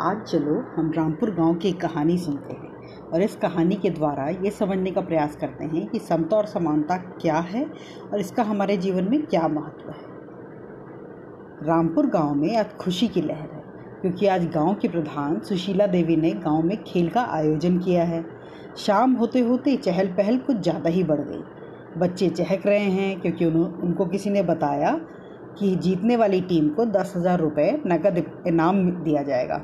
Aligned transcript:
आज 0.00 0.20
चलो 0.22 0.52
हम 0.76 0.90
रामपुर 0.96 1.30
गाँव 1.30 1.54
की 1.54 1.70
कहानी 1.72 2.16
सुनते 2.18 2.52
हैं 2.52 3.08
और 3.12 3.22
इस 3.22 3.34
कहानी 3.36 3.74
के 3.74 3.90
द्वारा 3.90 4.28
ये 4.44 4.50
समझने 4.50 4.90
का 4.90 5.00
प्रयास 5.00 5.36
करते 5.36 5.64
हैं 5.64 5.86
कि 5.86 5.98
समता 5.98 6.36
और 6.36 6.46
समानता 6.46 6.96
क्या 6.96 7.38
है 7.48 7.64
और 8.12 8.20
इसका 8.20 8.42
हमारे 8.42 8.76
जीवन 8.76 9.10
में 9.10 9.26
क्या 9.26 9.48
महत्व 9.48 9.90
है। 9.90 11.66
रामपुर 11.66 12.06
गाँव 12.06 12.34
में 12.34 12.56
आज 12.56 12.72
खुशी 12.76 13.08
की 13.08 13.22
लहर 13.22 13.50
है 13.50 13.62
क्योंकि 14.00 14.26
आज 14.26 14.46
गाँव 14.46 14.74
के 14.74 14.88
प्रधान 14.88 15.38
सुशीला 15.40 15.86
देवी 15.86 16.16
ने 16.16 16.30
गाँव 16.30 16.62
में 16.62 16.76
खेल 16.84 17.08
का 17.08 17.24
आयोजन 17.30 17.78
किया 17.78 18.04
है। 18.04 18.24
शाम 18.76 19.14
होते 19.14 19.40
होते 19.40 19.76
चहल 19.76 20.08
पहल 20.12 20.38
कुछ 20.38 20.56
ज़्यादा 20.56 20.90
ही 20.90 21.04
बढ़ 21.04 21.20
गई। 21.20 21.42
बच्चे 21.98 22.28
चहक 22.30 22.66
रहे 22.66 22.78
हैं 22.78 23.20
क्योंकि 23.20 23.44
उन, 23.44 23.56
उनको 23.56 24.06
किसी 24.06 24.30
ने 24.30 24.42
बताया 24.42 25.00
कि 25.60 25.74
जीतने 25.76 26.16
वाली 26.16 26.40
टीम 26.40 26.68
को 26.68 26.84
दस 26.88 27.12
हज़ार 27.16 27.40
रुपये 27.40 27.70
नकद 27.86 28.24
इनाम 28.46 28.84
दिया 29.02 29.22
जाएगा। 29.22 29.60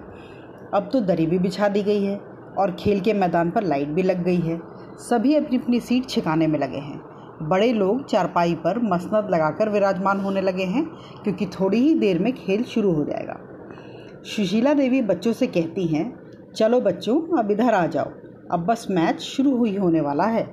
अब 0.75 0.89
तो 0.93 1.01
दरी 1.01 1.27
भी 1.27 1.39
बिछा 1.39 1.69
दी 1.69 1.83
गई 1.83 2.05
है 2.05 2.17
और 2.59 2.77
खेल 2.79 3.01
के 3.01 3.13
मैदान 3.13 3.51
पर 3.51 3.65
लाइट 3.65 3.89
भी 3.89 4.03
लग 4.03 4.23
गई 4.25 4.41
है। 4.41 4.61
सभी 5.01 5.35
अपनी 5.35 5.57
अपनी 5.57 5.81
सीट 5.81 6.09
छिकाने 6.09 6.47
में 6.47 6.59
लगे 6.59 6.79
हैं। 6.79 7.01
बड़े 7.43 7.73
लोग 7.73 8.05
चारपाई 8.07 8.55
पर 8.55 8.79
मसनद 8.85 9.29
लगाकर 9.31 9.69
विराजमान 9.69 10.21
होने 10.21 10.41
लगे 10.41 10.65
हैं, 10.65 10.85
क्योंकि 11.25 11.47
थोड़ी 11.51 11.79
ही 11.79 11.95
देर 11.95 12.19
में 12.19 12.33
खेल 12.35 12.63
शुरू 12.65 12.93
हो 12.93 13.05
जाएगा। 13.05 13.37
सुशीला 14.27 14.75
देवी 14.75 15.03
बच्चों 15.03 15.33
से 15.33 15.47
कहती 15.47 15.87
हैं, 15.87 16.05
चलो 16.57 16.81
बच्चों, 16.81 17.17
अब 17.39 17.51
इधर 17.51 17.75
आ 17.75 17.87
जाओ। 17.87 18.11
अब 18.53 18.65
बस 18.65 18.87
मैच 18.91 19.21
शुरू 19.21 19.57
हुई 19.57 19.77
होने 19.77 20.01
वाला 20.01 20.25
है। 20.25 20.45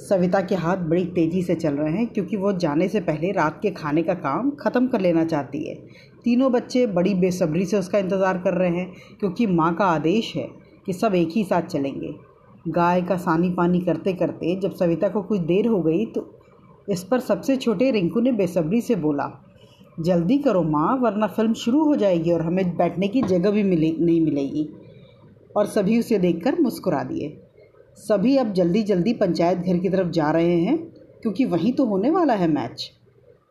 सविता 0.00 0.40
के 0.40 0.54
हाथ 0.54 0.76
बड़ी 0.88 1.04
तेज़ी 1.06 1.42
से 1.42 1.54
चल 1.54 1.74
रहे 1.74 1.92
हैं 1.92 2.06
क्योंकि 2.06 2.36
वो 2.36 2.52
जाने 2.54 2.88
से 2.88 3.00
पहले 3.00 3.30
रात 3.32 3.58
के 3.62 3.70
खाने 3.72 4.02
का 4.02 4.14
काम 4.16 4.50
ख़त्म 4.60 4.86
कर 4.88 5.00
लेना 5.00 5.24
चाहती 5.24 5.62
है। 5.64 5.74
तीनों 6.24 6.50
बच्चे 6.52 6.86
बड़ी 6.88 7.14
बेसब्री 7.16 7.64
से 7.64 7.78
उसका 7.78 7.98
इंतज़ार 7.98 8.38
कर 8.38 8.54
रहे 8.54 8.70
हैं 8.70 8.92
क्योंकि 9.20 9.46
माँ 9.48 9.74
का 9.74 9.84
आदेश 9.86 10.32
है 10.36 10.48
कि 10.86 10.92
सब 10.92 11.14
एक 11.14 11.28
ही 11.28 11.44
साथ 11.44 11.62
चलेंगे। 11.64 12.14
गाय 12.68 13.02
का 13.02 13.16
सानी 13.16 13.50
पानी 13.50 13.80
करते 13.80 14.12
करते 14.12 14.54
जब 14.60 14.74
सविता 14.74 15.08
को 15.08 15.22
कुछ 15.22 15.40
देर 15.42 15.66
हो 15.66 15.82
गई 15.82 16.04
तो 16.06 16.26
इस 16.88 17.04
पर 17.04 17.20
सबसे 17.20 17.56
छोटे 17.56 17.90
रिंकू 17.90 18.20
ने 18.20 18.32
बेसब्री 18.32 18.80
से 18.80 18.94
बोला, 18.96 19.30
जल्दी 20.00 20.38
करो 20.38 20.62
माँ, 20.62 20.96
वरना 20.96 21.26
फ़िल्म 21.26 21.52
शुरू 21.54 21.84
हो 21.84 21.96
जाएगी 21.96 22.32
और 22.32 22.42
हमें 22.42 22.76
बैठने 22.76 23.08
की 23.08 23.22
जगह 23.22 23.50
भी 23.50 23.62
मिले, 23.62 23.90
नहीं 24.00 24.20
मिलेगी। 24.20 24.68
और 25.56 25.66
सभी 25.66 25.98
उसे 25.98 26.18
देखकर 26.18 26.60
मुस्कुरा 26.60 27.02
दिए। 27.04 27.28
सभी 27.98 28.36
अब 28.36 28.52
जल्दी 28.52 28.82
जल्दी 28.82 29.12
पंचायत 29.12 29.58
घर 29.58 29.78
की 29.78 29.88
तरफ़ 29.88 30.08
जा 30.08 30.30
रहे 30.30 30.56
हैं, 30.56 30.76
क्योंकि 31.22 31.44
वहीं 31.44 31.72
तो 31.72 31.84
होने 31.84 32.10
वाला 32.10 32.34
है 32.34 32.48
मैच 32.48 32.90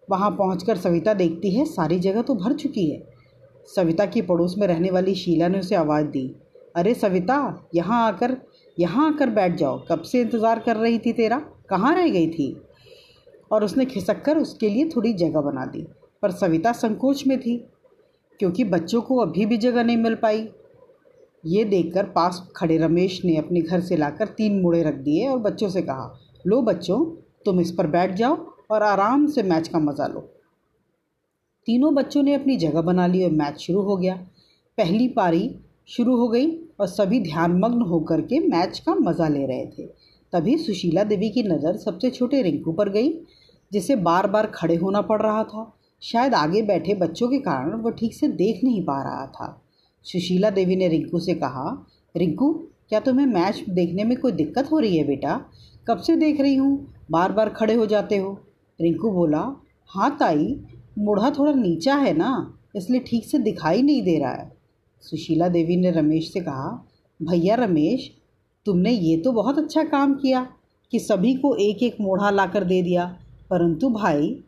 वहाँ 0.09 0.29
पहुँच 0.31 0.69
सविता 0.77 1.13
देखती 1.13 1.51
है, 1.51 1.65
सारी 1.65 1.99
जगह 1.99 2.21
तो 2.21 2.35
भर 2.35 2.53
चुकी 2.53 2.89
है। 2.89 3.01
सविता 3.69 4.05
की 4.05 4.21
पड़ोस 4.21 4.55
में 4.57 4.67
रहने 4.67 4.91
वाली 4.91 5.13
शीला 5.15 5.47
ने 5.47 5.59
उसे 5.59 5.75
आवाज़ 5.75 6.05
दी। 6.05 6.25
अरे 6.75 6.93
सविता, 6.93 7.67
यहाँ 7.75 8.05
आकर 8.07 8.35
यहाँ 8.77 9.07
आकर 9.07 9.29
बैठ 9.29 9.55
जाओ। 9.55 9.79
कब 9.89 10.01
से 10.01 10.21
इंतज़ार 10.21 10.59
कर 10.59 10.75
रही 10.75 10.99
थी 10.99 11.13
तेरा? 11.13 11.37
कहाँ 11.69 11.93
रह 11.95 12.09
गई 12.09 12.27
थी? 12.27 12.55
और 13.51 13.63
उसने 13.63 13.85
खिसक 13.85 14.21
कर 14.21 14.37
उसके 14.37 14.69
लिए 14.69 14.89
थोड़ी 14.89 15.13
जगह 15.13 15.41
बना 15.41 15.65
दी। 15.65 15.85
पर 16.23 16.31
सविता 16.31 16.71
संकोच 16.71 17.25
में 17.27 17.39
थी, 17.39 17.57
क्योंकि 18.39 18.63
बच्चों 18.63 19.01
को 19.01 19.17
अभी 19.17 19.45
भी 19.45 19.57
जगह 19.57 19.83
नहीं 19.83 19.97
मिल 19.97 20.15
पाई। 20.15 20.41
ये 21.43 21.63
देखकर 21.63 22.05
पास 22.05 22.41
खड़े 22.55 22.77
रमेश 22.77 23.19
ने 23.25 23.35
अपने 23.37 23.61
घर 23.61 23.81
से 23.81 23.97
लाकर 23.97 24.27
तीन 24.27 24.61
मुड़े 24.61 24.81
रख 24.83 24.95
दिए 24.95 25.27
और 25.27 25.39
बच्चों 25.39 25.69
से 25.69 25.81
कहा, 25.81 26.19
लो 26.45 26.61
बच्चों, 26.61 27.05
तुम 27.45 27.59
इस 27.59 27.71
पर 27.71 27.87
बैठ 27.87 28.13
जाओ 28.13 28.37
और 28.71 28.83
आराम 28.83 29.25
से 29.27 29.43
मैच 29.43 29.67
का 29.67 29.79
मज़ा 29.79 30.07
लो। 30.07 30.19
तीनों 31.67 31.93
बच्चों 31.95 32.23
ने 32.23 32.33
अपनी 32.33 32.55
जगह 32.57 32.81
बना 32.81 33.07
ली 33.07 33.23
और 33.23 33.31
मैच 33.31 33.59
शुरू 33.59 33.81
हो 33.81 33.95
गया। 33.97 34.15
पहली 34.77 35.07
पारी 35.07 35.49
शुरू 35.87 36.15
हो 36.17 36.27
गई 36.27 36.47
और 36.79 36.87
सभी 36.87 37.19
ध्यानमग्न 37.19 37.81
होकर 37.81 38.21
के 38.21 38.39
मैच 38.39 38.79
का 38.79 38.95
मज़ा 38.95 39.27
ले 39.27 39.45
रहे 39.45 39.65
थे। 39.67 39.85
तभी 40.33 40.57
सुशीला 40.57 41.03
देवी 41.03 41.29
की 41.29 41.43
नज़र 41.43 41.77
सबसे 41.77 42.09
छोटे 42.09 42.41
रिंकू 42.41 42.71
पर 42.71 42.89
गई, 42.89 43.09
जिसे 43.71 43.95
बार 43.95 44.27
बार 44.27 44.47
खड़े 44.47 44.75
होना 44.75 45.01
पड़ 45.01 45.21
रहा 45.21 45.43
था। 45.43 45.71
शायद 46.01 46.33
आगे 46.33 46.61
बैठे 46.61 46.93
बच्चों 46.95 47.27
के 47.27 47.39
कारण 47.39 47.73
वह 47.81 47.91
ठीक 47.91 48.13
से 48.13 48.27
देख 48.27 48.63
नहीं 48.63 48.83
पा 48.85 49.01
रहा 49.03 49.25
था। 49.27 49.49
सुशीला 50.05 50.49
देवी 50.49 50.75
ने 50.75 50.87
रिंकू 50.87 51.19
से 51.19 51.33
कहा, 51.33 51.87
रिंकू, 52.15 52.51
क्या 52.89 52.99
तुम्हें 52.99 53.25
मैच 53.25 53.63
देखने 53.69 54.03
में 54.03 54.17
कोई 54.17 54.31
दिक्कत 54.31 54.71
हो 54.71 54.79
रही 54.79 54.97
है 54.97 55.03
बेटा? 55.03 55.41
कब 55.87 55.97
से 55.97 56.15
देख 56.15 56.41
रही 56.41 56.55
हूँ? 56.55 56.93
बार 57.11 57.31
बार 57.31 57.49
खड़े 57.49 57.73
हो 57.73 57.85
जाते 57.85 58.17
हो। 58.17 58.37
रिंकू 58.81 59.11
बोला 59.11 59.39
हाँ 59.89 60.17
ताई, 60.19 60.59
मुढ़ा 60.99 61.29
थोड़ा 61.29 61.51
नीचा 61.53 61.95
है 61.95 62.13
ना, 62.13 62.53
इसलिए 62.75 62.99
ठीक 62.99 63.25
से 63.25 63.39
दिखाई 63.39 63.81
नहीं 63.81 64.01
दे 64.03 64.17
रहा 64.19 64.31
है। 64.31 64.51
सुशीला 65.01 65.47
देवी 65.47 65.75
ने 65.75 65.91
रमेश 65.91 66.33
से 66.33 66.39
कहा, 66.39 66.87
भैया 67.21 67.55
रमेश, 67.55 68.11
तुमने 68.65 68.91
ये 68.91 69.17
तो 69.17 69.31
बहुत 69.31 69.57
अच्छा 69.57 69.83
काम 69.83 70.13
किया 70.13 70.47
कि 70.91 70.99
सभी 70.99 71.33
को 71.33 71.55
एक 71.55 71.83
एक 71.83 71.95
मोढ़ा 72.01 72.29
ला 72.29 72.45
कर 72.45 72.63
दे 72.63 72.81
दिया। 72.81 73.05
परंतु 73.49 73.89
भाई, 73.89 74.43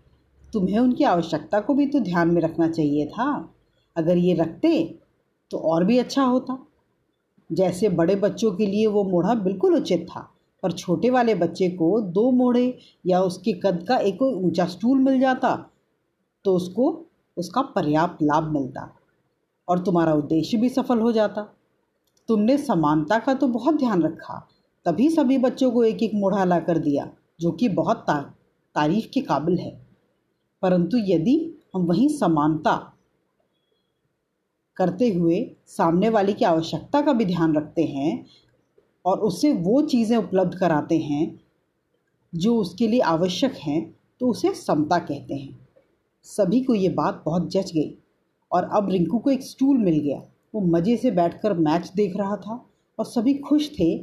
तुम्हें 0.54 0.80
उनकी 0.80 1.04
आवश्यकता 1.04 1.60
को 1.60 1.74
भी 1.74 1.86
तो 1.86 2.00
ध्यान 2.00 2.32
में 2.32 2.42
रखना 2.42 2.68
चाहिए 2.68 3.06
था। 3.06 3.54
अगर 3.96 4.18
ये 4.18 4.34
रखते 4.34 5.00
तो 5.52 5.58
और 5.58 5.84
भी 5.84 5.98
अच्छा 5.98 6.24
होता। 6.24 6.58
जैसे 7.50 7.90
बड़े 7.90 8.16
बच्चों 8.16 8.52
के 8.52 8.66
लिए 8.66 8.88
वो 8.88 9.04
मोढ़ा 9.04 9.34
बिल्कुल 9.36 9.76
उचित 9.76 10.06
था, 10.10 10.20
पर 10.64 10.72
छोटे 10.72 11.10
वाले 11.10 11.36
बच्चे 11.36 11.70
को 11.70 12.00
दो 12.02 12.30
मोड़े 12.32 12.78
या 13.06 13.22
उसके 13.22 13.54
कद 13.54 13.86
का 13.88 13.98
एक 13.98 14.22
ऊँचा 14.22 14.66
स्टूल 14.66 15.00
मिल 15.00 15.20
जाता 15.20 15.56
तो 16.46 16.56
उसको, 16.56 17.06
उसका 17.38 17.62
पर्याप्त 17.62 18.24
लाभ 18.24 18.52
मिलता 18.54 18.90
और 19.68 19.80
तुम्हारा 19.80 20.14
उद्देश्य 20.14 20.58
भी 20.58 20.70
सफल 20.70 21.00
हो 21.00 21.12
जाता। 21.12 21.42
तुमने 22.30 22.58
समानता 22.58 23.20
का 23.20 23.34
तो 23.34 23.48
बहुत 23.48 23.76
ध्यान 23.76 24.02
रखा, 24.04 24.48
तभी 24.86 25.10
सभी 25.10 25.38
बच्चों 25.38 25.72
को 25.72 25.84
एक 25.84 26.04
एक 26.04 26.12
मोढ़ा 26.16 26.44
ला 26.46 26.60
कर 26.60 26.78
दिया, 26.78 27.10
जो 27.40 27.52
कि 27.52 27.70
बहुत 27.70 28.06
तारीफ़ 28.10 29.08
के 29.08 29.22
काबिल 29.22 29.58
है। 29.58 29.72
परंतु 30.64 30.98
यदि 30.98 31.36
हम 31.76 31.82
वहीं 31.82 32.08
समानता 32.10 32.91
करते 34.82 35.10
हुए 35.14 35.40
सामने 35.68 36.10
वाले 36.10 36.34
की 36.34 36.46
आवश्यकता 36.46 37.02
का 37.02 37.14
भी 37.14 37.26
ध्यान 37.26 37.56
रखते 37.56 37.84
हैं 37.86 38.26
और 39.06 39.20
उससे 39.22 39.54
वो 39.54 39.82
चीज़ें 39.84 40.18
उपलब्ध 40.18 40.58
कराते 40.58 40.98
हैं 41.00 41.24
जो 42.34 42.56
उसके 42.58 42.88
लिए 42.88 43.00
आवश्यक 43.08 43.56
हैं 43.58 43.82
तो 44.22 44.28
उसे 44.28 44.54
समता 44.56 44.98
कहते 45.00 45.34
हैं। 45.34 45.60
सभी 46.26 46.62
को 46.64 46.76
ये 46.76 46.90
बात 46.92 47.22
बहुत 47.26 47.50
जच 47.52 47.72
गई 47.72 47.98
और 48.52 48.70
अब 48.74 48.90
रिंकू 48.92 49.20
को 49.20 49.30
एक 49.32 49.44
स्टूल 49.44 49.78
मिल 49.78 50.00
गया। 50.00 50.18
वो 50.54 50.62
मज़े 50.68 50.96
से 50.98 51.12
बैठकर 51.12 51.54
मैच 51.60 51.92
देख 51.96 52.16
रहा 52.18 52.36
था 52.38 52.54
और 53.00 53.06
सभी 53.06 53.34
खुश 53.40 53.70
थे 53.70 53.98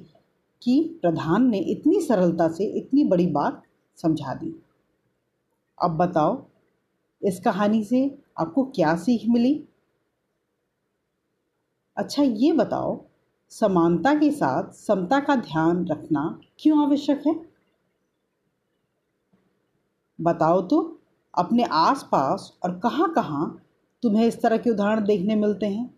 कि 0.63 0.81
प्रधान 1.03 1.49
ने 1.51 1.59
इतनी 1.71 2.01
सरलता 2.01 2.49
से 2.49 2.65
इतनी 2.79 3.05
बड़ी 3.05 3.27
बात 3.29 3.63
समझा 3.99 4.35
दी। 4.35 4.55
अब 5.79 5.97
बताओ, 5.97 6.43
इस 7.23 7.41
कहानी 7.41 7.83
से 7.85 8.01
आपको 8.39 8.65
क्या 8.67 8.95
सीख 8.97 9.29
मिली? 9.29 9.55
अच्छा 11.99 12.23
ये 12.23 12.53
बताओ, 12.53 13.05
समानता 13.53 14.15
के 14.15 14.31
साथ 14.31 14.73
समता 14.73 15.19
का 15.21 15.35
ध्यान 15.37 15.85
रखना 15.87 16.23
क्यों 16.61 16.83
आवश्यक 16.83 17.23
है? 17.27 17.35
बताओ 20.19 20.61
तो 20.63 20.81
अपने 21.35 21.65
आसपास 21.71 22.53
और 22.65 22.79
कहाँ 22.79 23.13
कहाँ 23.13 23.47
तुम्हें 24.03 24.27
इस 24.27 24.41
तरह 24.43 24.57
के 24.57 24.71
उदाहरण 24.71 25.05
देखने 25.05 25.35
मिलते 25.35 25.67
हैं? 25.67 25.91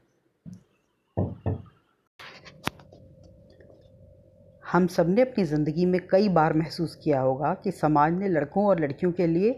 हम 4.65 4.87
सबने 4.87 5.23
अपनी 5.23 5.45
ज़िंदगी 5.45 5.87
में 5.87 6.01
कई 6.07 6.29
बार 6.29 6.55
महसूस 6.55 6.95
किया 6.95 7.21
होगा 7.21 7.53
कि 7.55 7.71
समाज 7.71 8.13
ने 8.13 8.29
लड़कों 8.29 8.65
और 8.65 8.81
लड़कियों 8.81 9.13
के 9.13 9.27
लिए 9.27 9.53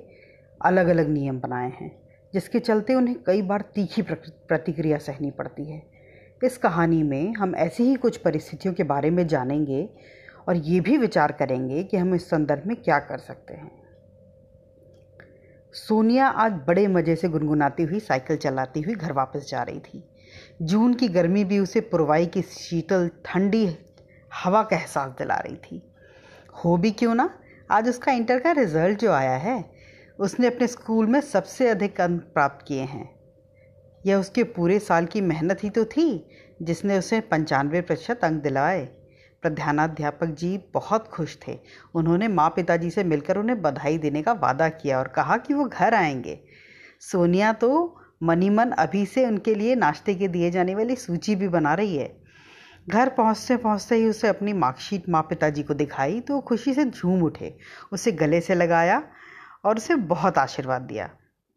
अलग 0.61 0.89
अलग 0.89 1.09
नियम 1.09 1.41
बनाए 1.41 1.71
हैं, 1.71 1.91
जिसके 2.35 2.61
चलते 2.61 2.95
उन्हें 2.95 3.17
कई 3.23 3.43
बार 3.43 3.61
तीखी 3.75 4.03
प्रतिक्रिया 4.03 4.99
सहनी 4.99 5.31
पड़ती 5.31 5.65
है। 5.65 5.92
इस 6.45 6.59
कहानी 6.59 7.03
में 7.03 7.35
हम 7.35 7.55
ऐसी 7.57 7.83
ही 7.83 7.95
कुछ 7.95 8.17
परिस्थितियों 8.17 8.75
के 8.75 8.83
बारे 8.83 9.11
में 9.11 9.27
जानेंगे 9.27 9.89
और 10.49 10.57
ये 10.57 10.81
भी 10.81 10.97
विचार 10.97 11.33
करेंगे 11.33 11.85
कि 11.85 11.97
हम 11.97 12.15
इस 12.15 12.31
संदर्भ 12.31 12.63
में 12.67 12.77
क्या 12.77 12.99
कर 12.99 13.19
सकते 13.19 13.55
हैं। 13.55 13.71
सोनिया 15.73 16.29
आज 16.29 16.53
बड़े 16.53 16.87
मज़े 16.89 17.17
से 17.17 17.29
गुनगुनाती 17.29 17.83
हुई 17.83 18.01
साइकिल 18.01 18.37
चलाती 18.37 18.81
हुई 18.81 18.95
घर 18.95 19.13
वापस 19.13 19.49
जा 19.51 19.63
रही 19.63 19.81
थी। 19.81 20.05
जून 20.63 20.95
की 20.95 21.09
गर्मी 21.09 21.45
भी 21.45 21.59
उसे 21.59 21.81
पुरवाई 21.81 22.27
की 22.27 22.43
शीतल, 22.43 23.11
ठंडी 23.25 23.77
हवा 24.35 24.63
का 24.63 24.77
एहसास 24.77 25.11
दिला 25.11 25.37
रही 25.37 25.57
थी। 25.57 25.83
हो 26.65 26.77
भी 26.77 26.91
क्यों 26.91 27.15
ना? 27.15 27.39
आज 27.71 27.89
उसका 27.89 28.13
इंटर 28.13 28.39
का 28.39 28.53
रिज़ल्ट 28.53 28.99
जो 28.99 29.13
आया 29.13 29.37
है, 29.37 29.65
उसने 30.19 30.47
अपने 30.47 30.67
स्कूल 30.67 31.07
में 31.07 31.21
सबसे 31.21 31.69
अधिक 31.69 32.01
अंक 32.01 32.23
प्राप्त 32.23 32.67
किए 32.69 32.83
हैं। 32.83 33.22
यह 34.07 34.17
उसके 34.17 34.45
पूरे 34.45 34.79
साल 34.79 35.07
की 35.07 35.21
मेहनत 35.21 35.65
ही 35.65 35.71
तो 35.71 35.85
थी, 35.85 36.29
जिसने 36.63 36.99
उसे 36.99 37.21
पंचानवे 37.21 37.81
प्रतिशत 37.81 38.21
अंक 38.25 38.43
दिलाए। 38.43 38.85
प्रधानाध्यापक 39.43 40.27
जी 40.27 40.65
बहुत 40.75 41.09
खुश 41.09 41.39
थे। 41.49 41.59
उन्होंने 41.95 42.29
माँ 42.29 42.51
पिताजी 42.51 42.91
से 42.91 43.05
मिलकर 43.05 43.37
उन्हें 43.37 43.63
बधाई 43.63 43.99
देने 43.99 44.23
का 44.23 44.33
वादा 44.33 44.69
किया 44.69 44.99
और 44.99 45.09
कहा 45.09 45.37
कि 45.37 45.55
वो 45.55 45.65
घर 45.65 45.95
आएँगे। 45.95 46.41
सोनिया 47.01 47.53
तो 47.53 48.01
मनी 48.23 48.51
मन 48.51 48.71
अभी 48.71 49.07
से 49.07 49.27
उनके 49.27 49.55
लिए 49.55 49.75
नाश्ते 49.75 50.15
के 50.15 50.29
दिए 50.29 50.51
जाने 50.51 50.75
वाली 50.75 50.97
सूची 50.97 51.37
भी 51.37 51.49
बना 51.49 51.75
रही 51.75 51.97
है। 51.97 52.23
घर 52.89 53.09
पहुँचते 53.09 53.57
पहुँचते 53.57 53.95
ही 53.95 54.07
उसे 54.07 54.29
अपनी 54.29 54.53
मार्कशीट 54.53 55.09
माँ 55.09 55.23
पिताजी 55.23 55.63
को 55.63 55.75
दिखाई 55.75 56.21
तो 56.21 56.35
वो 56.35 56.41
खुशी 56.41 56.75
से 56.75 56.85
झूम 56.85 57.23
उठे। 57.23 57.59
उसे 57.93 58.13
गले 58.13 58.41
से 58.41 58.55
लगाया 58.55 59.03
और 59.65 59.77
उसे 59.77 59.95
बहुत 59.95 60.39
आशीर्वाद 60.39 60.83
दिया। 60.83 61.11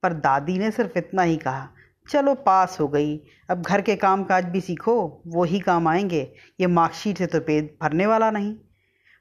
पर 0.04 0.14
दादी 0.14 0.58
ने 0.60 0.72
सिर्फ़ 0.72 0.98
इतना 0.98 1.22
ही 1.22 1.38
कहा। 1.38 1.70
चलो 2.08 2.34
पास 2.36 2.78
हो 2.80 2.88
गई। 2.88 3.18
अब 3.50 3.62
घर 3.62 3.82
के 3.82 3.96
काम 3.96 4.24
काज 4.24 4.46
भी 4.46 4.62
सीखो, 4.62 5.24
वो 5.28 5.44
ही 5.44 5.60
काम 5.60 5.88
आएँगे। 5.88 6.22
ये 6.60 6.68
मार्कशीट 6.68 7.18
से 7.18 7.26
तो 7.26 7.40
पेट 7.40 7.78
भरने 7.82 8.06
वाला 8.06 8.32
नहीं। 8.32 8.56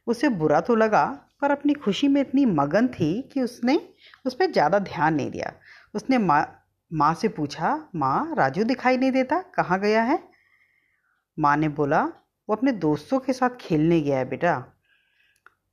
उसे 0.07 0.29
बुरा 0.29 0.61
तो 0.61 0.75
लगा, 0.75 1.05
पर 1.43 1.51
अपनी 1.51 1.75
खुशी 1.75 2.09
में 2.09 2.21
इतनी 2.21 2.45
मगन 2.47 2.89
थी 2.89 3.31
कि 3.33 3.41
उसने 3.41 3.81
उस 4.27 4.35
पर 4.35 4.53
ज़्यादा 4.53 4.79
ध्यान 4.79 5.15
नहीं 5.15 5.31
दिया। 5.31 5.53
उसने 5.95 6.19
माँ 6.19 6.61
माँ 6.91 7.15
से 7.15 7.29
पूछा, 7.29 7.89
माँ, 7.95 8.35
राजू 8.39 8.65
दिखाई 8.65 8.97
नहीं 8.97 9.11
देता? 9.13 9.41
कहाँ 9.55 9.79
गया 9.81 10.03
है? 10.03 10.19
माँ 11.39 11.57
ने 11.57 11.69
बोला, 11.69 12.03
वो 12.49 12.55
अपने 12.57 12.73
दोस्तों 12.73 13.19
के 13.19 13.33
साथ 13.33 13.57
खेलने 13.61 14.01
गया 14.01 14.19
है 14.19 14.29
बेटा। 14.29 14.59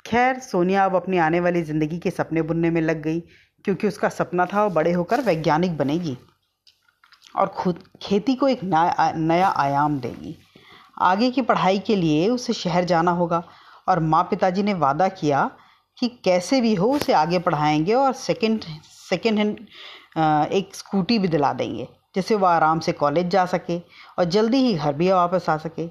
खैर, 0.06 0.40
सोनिया 0.40 0.86
अब 0.86 0.96
अपनी 0.96 1.18
आने 1.18 1.40
वाली 1.40 1.62
ज़िंदगी 1.62 2.00
के 2.00 2.12
सपने 2.12 2.42
बुनने 2.42 2.70
में 2.70 2.82
लग 2.82 3.02
गई, 3.02 3.20
क्योंकि 3.66 3.88
उसका 3.88 4.10
सपना 4.10 4.46
था 4.46 4.64
वो 4.64 4.70
बड़े 4.70 4.92
होकर 4.92 5.22
वैज्ञानिक 5.22 5.78
बनेगी। 5.78 6.18
और 7.36 7.48
खुद 7.48 7.84
खेती 8.02 8.36
को 8.36 8.48
एक 8.48 8.64
नया 8.64 9.12
नया 9.16 9.48
आयाम 9.50 10.00
देगी। 10.00 10.38
आगे 11.02 11.30
की 11.32 11.42
पढ़ाई 11.42 11.80
के 11.80 11.96
लिए 11.96 12.28
उसे 12.30 12.54
शहर 12.54 12.86
जाना 12.86 13.12
होगा 13.12 13.44
और 13.88 14.00
माँ 14.00 14.24
पिताजी 14.24 14.64
ने 14.64 14.74
वादा 14.76 15.08
किया 15.10 15.50
कि 15.98 16.08
कैसे 16.26 16.62
भी 16.62 16.74
हो 16.76 16.92
उसे 16.94 17.14
आगे 17.14 17.40
पढ़ाएँगे 17.40 17.94
और 17.94 18.14
सेकंड 18.16 18.64
सेकंड 19.10 19.38
हैंड 19.38 20.52
एक 20.54 20.76
स्कूटी 20.76 21.18
भी 21.20 21.28
दिला 21.28 21.52
देंगे, 21.54 21.88
जिससे 22.16 22.36
वह 22.36 22.50
आराम 22.50 22.80
से 22.80 22.92
कॉलेज 22.92 23.28
जा 23.28 23.46
सके 23.46 23.78
और 24.20 24.26
जल्दी 24.26 24.58
ही 24.58 24.74
घर 24.74 24.94
भी 24.94 25.12
वापस 25.12 25.50
आ 25.50 25.58
सके। 25.58 25.88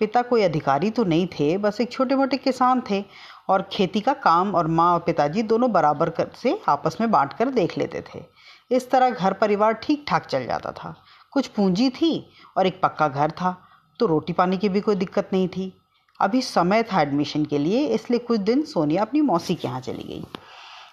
पिता 0.00 0.22
कोई 0.22 0.42
अधिकारी 0.42 0.90
तो 0.90 1.04
नहीं 1.04 1.26
थे, 1.28 1.56
बस 1.58 1.80
एक 1.80 1.92
छोटे 1.92 2.14
मोटे 2.14 2.36
किसान 2.36 2.82
थे 2.90 3.04
और 3.48 3.68
खेती 3.72 4.00
का 4.00 4.12
काम 4.14 4.54
और 4.54 4.66
माँ 4.68 4.92
और 4.94 5.00
पिताजी 5.00 5.42
दोनों 5.42 5.70
बराबर 5.72 6.10
कर, 6.10 6.30
से 6.34 6.60
आपस 6.68 6.96
में 7.00 7.10
बांट 7.10 7.32
कर 7.32 7.50
देख 7.50 7.76
लेते 7.78 8.00
थे। 8.04 8.22
इस 8.70 8.90
तरह 8.90 9.10
घर 9.10 9.32
परिवार 9.32 9.72
ठीक 9.74 10.04
ठाक 10.08 10.26
चल 10.26 10.46
जाता 10.46 10.72
था। 10.72 10.94
कुछ 11.32 11.46
पूंजी 11.46 11.88
थी 11.90 12.26
और 12.56 12.66
एक 12.66 12.80
पक्का 12.82 13.08
घर 13.08 13.30
था 13.30 13.56
तो 14.00 14.06
रोटी 14.06 14.32
पानी 14.32 14.56
की 14.58 14.68
भी 14.68 14.80
कोई 14.80 14.96
दिक्कत 14.96 15.30
नहीं 15.32 15.48
थी। 15.48 15.72
अभी 16.20 16.40
समय 16.42 16.82
था 16.82 17.00
एडमिशन 17.02 17.44
के 17.44 17.58
लिए, 17.58 17.86
इसलिए 17.86 18.18
कुछ 18.20 18.40
दिन 18.40 18.62
सोनिया 18.64 19.02
अपनी 19.02 19.20
मौसी 19.20 19.54
के 19.54 19.68
यहाँ 19.68 19.80
चली 19.80 20.02
गई। 20.02 20.24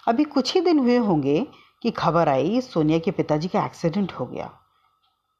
अभी 0.08 0.24
कुछ 0.26 0.54
ही 0.54 0.60
दिन 0.60 0.78
हुए 0.78 0.96
होंगे 0.98 1.46
कि 1.82 1.90
खबर 1.90 2.28
आई, 2.28 2.60
सोनिया 2.60 2.98
के 2.98 3.10
पिताजी 3.10 3.48
का 3.48 3.64
एक्सीडेंट 3.66 4.12
हो 4.12 4.26
गया। 4.26 4.50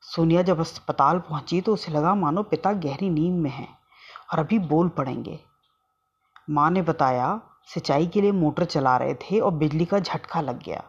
सोनिया 0.03 0.43
जब 0.43 0.61
अस्पताल 0.61 1.19
पहुँची 1.19 1.61
तो 1.61 1.73
उसे 1.75 1.93
लगा, 1.93 2.15
मानो 2.15 2.43
पिता 2.43 2.73
गहरी 2.73 3.11
नींद 3.11 3.35
में 3.35 3.51
हैं 3.51 3.69
और 4.33 4.39
अभी 4.39 4.59
बोल 4.59 4.89
पड़ेंगे। 4.89 5.39
माँ 6.51 6.71
ने 6.71 6.83
बताया, 6.83 7.41
सिंचाई 7.67 8.07
के 8.07 8.21
लिए 8.21 8.33
मोटर 8.33 8.65
चला 8.65 8.97
रहे 8.97 9.15
थे 9.15 9.39
और 9.41 9.53
बिजली 9.53 9.85
का 9.85 9.99
झटका 9.99 10.41
लग 10.41 10.63
गया। 10.63 10.83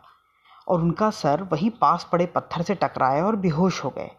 और 0.67 0.81
उनका 0.81 1.09
सर 1.09 1.43
वहीं 1.43 1.69
पास 1.69 2.07
पड़े 2.11 2.25
पत्थर 2.25 2.61
से 2.61 2.75
टकराया 2.75 3.25
और 3.25 3.35
बेहोश 3.35 3.83
हो 3.83 3.89
गए। 3.89 4.11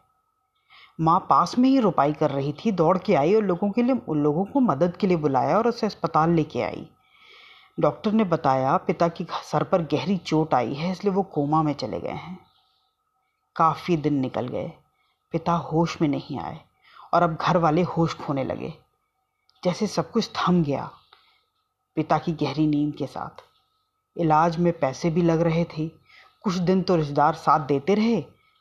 माँ 1.01 1.27
पास 1.31 1.59
में 1.59 1.69
ही 1.69 1.79
रुपाई 1.79 2.13
कर 2.13 2.31
रही 2.31 2.53
थी, 2.53 2.73
दौड़ 2.73 2.99
के 2.99 3.15
आई 3.15 3.35
और 3.35 3.43
लोगों 3.43 3.71
के 3.71 3.83
लिए 3.83 4.01
उन 4.09 4.23
लोगों 4.23 4.45
को 4.45 4.61
मदद 4.61 4.97
के 4.97 5.07
लिए 5.07 5.17
बुलाया 5.17 5.57
और 5.59 5.69
उसे 5.69 5.87
अस्पताल 5.87 6.31
लेके 6.31 6.63
आई। 6.63 6.89
डॉक्टर 7.81 8.13
ने 8.13 8.25
बताया, 8.25 8.77
पिता 8.77 9.09
की 9.09 9.27
सर 9.45 9.65
पर 9.65 9.83
गहरी 9.83 10.17
चोट 10.17 10.55
आई 10.55 10.75
है, 10.75 10.93
इसलिए 10.93 11.15
वो 11.15 11.23
कोमा 11.23 11.63
में 11.63 11.73
चले 11.73 12.01
गए 12.01 12.09
हैं। 12.09 12.39
काफ़ी 13.57 13.97
दिन 13.97 14.15
निकल 14.15 14.49
गए। 14.49 14.73
पिता 15.33 15.53
होश 15.53 16.01
में 16.03 16.09
नहीं 16.09 16.39
आए 16.39 16.61
और 17.15 17.23
अब 17.23 17.37
घर 17.37 17.57
वाले 17.57 17.83
होश 17.83 18.15
खोने 18.15 18.45
लगे। 18.45 18.73
जैसे 19.65 19.87
सब 19.87 20.11
कुछ 20.11 20.31
थम 20.31 20.63
गया 20.63 20.91
पिता 21.97 22.19
की 22.19 22.33
गहरी 22.33 22.67
नींद 22.67 22.95
के 22.95 23.07
साथ। 23.07 23.43
इलाज 24.17 24.57
में 24.57 24.73
पैसे 24.79 25.11
भी 25.11 25.23
लग 25.23 25.41
रहे 25.41 25.65
थे। 25.65 26.04
कुछ 26.45 26.55
दिन 26.61 26.83
तो 26.83 26.97
रिश्तेदार 26.97 27.35
साथ 27.37 27.67
देते 27.67 27.95
रहे, 27.95 28.21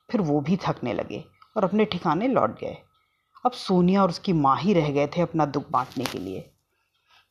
फिर 0.09 0.21
वो 0.21 0.39
भी 0.41 0.57
थकने 0.59 0.93
लगे 0.93 1.23
और 1.55 1.63
अपने 1.63 1.85
ठिकाने 1.85 2.27
लौट 2.27 2.59
गए। 2.59 2.77
अब 3.45 3.51
सोनिया 3.51 4.01
और 4.01 4.09
उसकी 4.09 4.33
माँ 4.33 4.55
ही 4.57 4.73
रह 4.73 4.89
गए 4.91 5.07
थे 5.07 5.21
अपना 5.21 5.45
दुख 5.47 5.69
बांटने 5.71 6.05
के 6.05 6.19
लिए, 6.19 6.39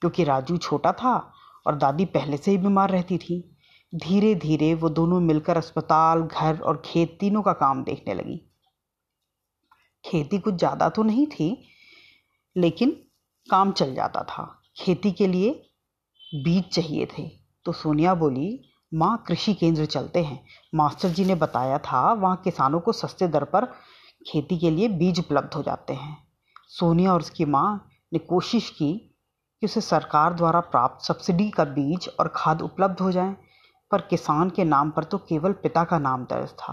क्योंकि 0.02 0.24
राजू 0.24 0.56
छोटा 0.58 0.92
था 0.92 1.14
और 1.66 1.76
दादी 1.76 2.04
पहले 2.06 2.36
से 2.36 2.50
ही 2.50 2.58
बीमार 2.58 2.90
रहती 2.90 3.18
थी। 3.18 3.42
धीरे 3.92 4.34
धीरे 4.36 4.72
वो 4.74 4.88
दोनों 4.90 5.20
मिलकर 5.20 5.56
अस्पताल, 5.56 6.22
घर 6.22 6.58
और 6.58 6.82
खेत 6.84 7.16
तीनों 7.20 7.42
का 7.42 7.52
काम 7.54 7.82
देखने 7.84 8.14
लगी। 8.14 8.36
खेती 10.04 10.38
कुछ 10.38 10.54
ज़्यादा 10.54 10.88
तो 10.88 11.02
नहीं 11.02 11.26
थी, 11.28 11.68
लेकिन 12.56 12.90
काम 13.48 13.72
चल 13.72 13.94
जाता 13.94 14.22
था। 14.24 14.44
खेती 14.76 15.12
के 15.12 15.26
लिए 15.26 15.50
बीज 16.32 16.68
चाहिए 16.68 17.06
थे 17.08 17.28
तो 17.66 17.72
सोनिया 17.74 18.14
बोली 18.14 18.48
माँ 18.92 19.24
कृषि 19.28 19.54
केंद्र 19.54 19.84
चलते 19.86 20.22
हैं। 20.22 20.44
मास्टर 20.74 21.08
जी 21.08 21.24
ने 21.24 21.34
बताया 21.34 21.78
था, 21.78 22.12
वहाँ 22.12 22.40
किसानों 22.44 22.80
को 22.80 22.92
सस्ते 22.92 23.28
दर 23.28 23.44
पर 23.44 23.64
खेती 24.26 24.58
के 24.58 24.70
लिए 24.70 24.88
बीज 24.88 25.18
उपलब्ध 25.18 25.54
हो 25.54 25.62
जाते 25.62 25.92
हैं। 25.92 26.16
सोनिया 26.68 27.12
और 27.12 27.20
उसकी 27.20 27.44
माँ 27.44 27.88
ने 28.12 28.18
कोशिश 28.18 28.70
की 28.70 28.92
कि 29.62 29.66
उसे 29.66 29.80
सरकार 29.80 30.34
द्वारा 30.34 30.60
प्राप्त 30.60 31.04
सब्सिडी 31.04 31.50
का 31.50 31.64
बीज 31.64 32.08
और 32.20 32.32
खाद 32.36 32.62
उपलब्ध 32.62 33.00
हो 33.00 33.12
जाए, 33.12 33.36
पर 33.90 34.00
किसान 34.00 34.50
के 34.50 34.64
नाम 34.64 34.90
पर 34.90 35.04
तो 35.04 35.18
केवल 35.18 35.52
पिता 35.52 35.84
का 35.84 35.98
नाम 35.98 36.24
दर्ज 36.24 36.50
था। 36.50 36.72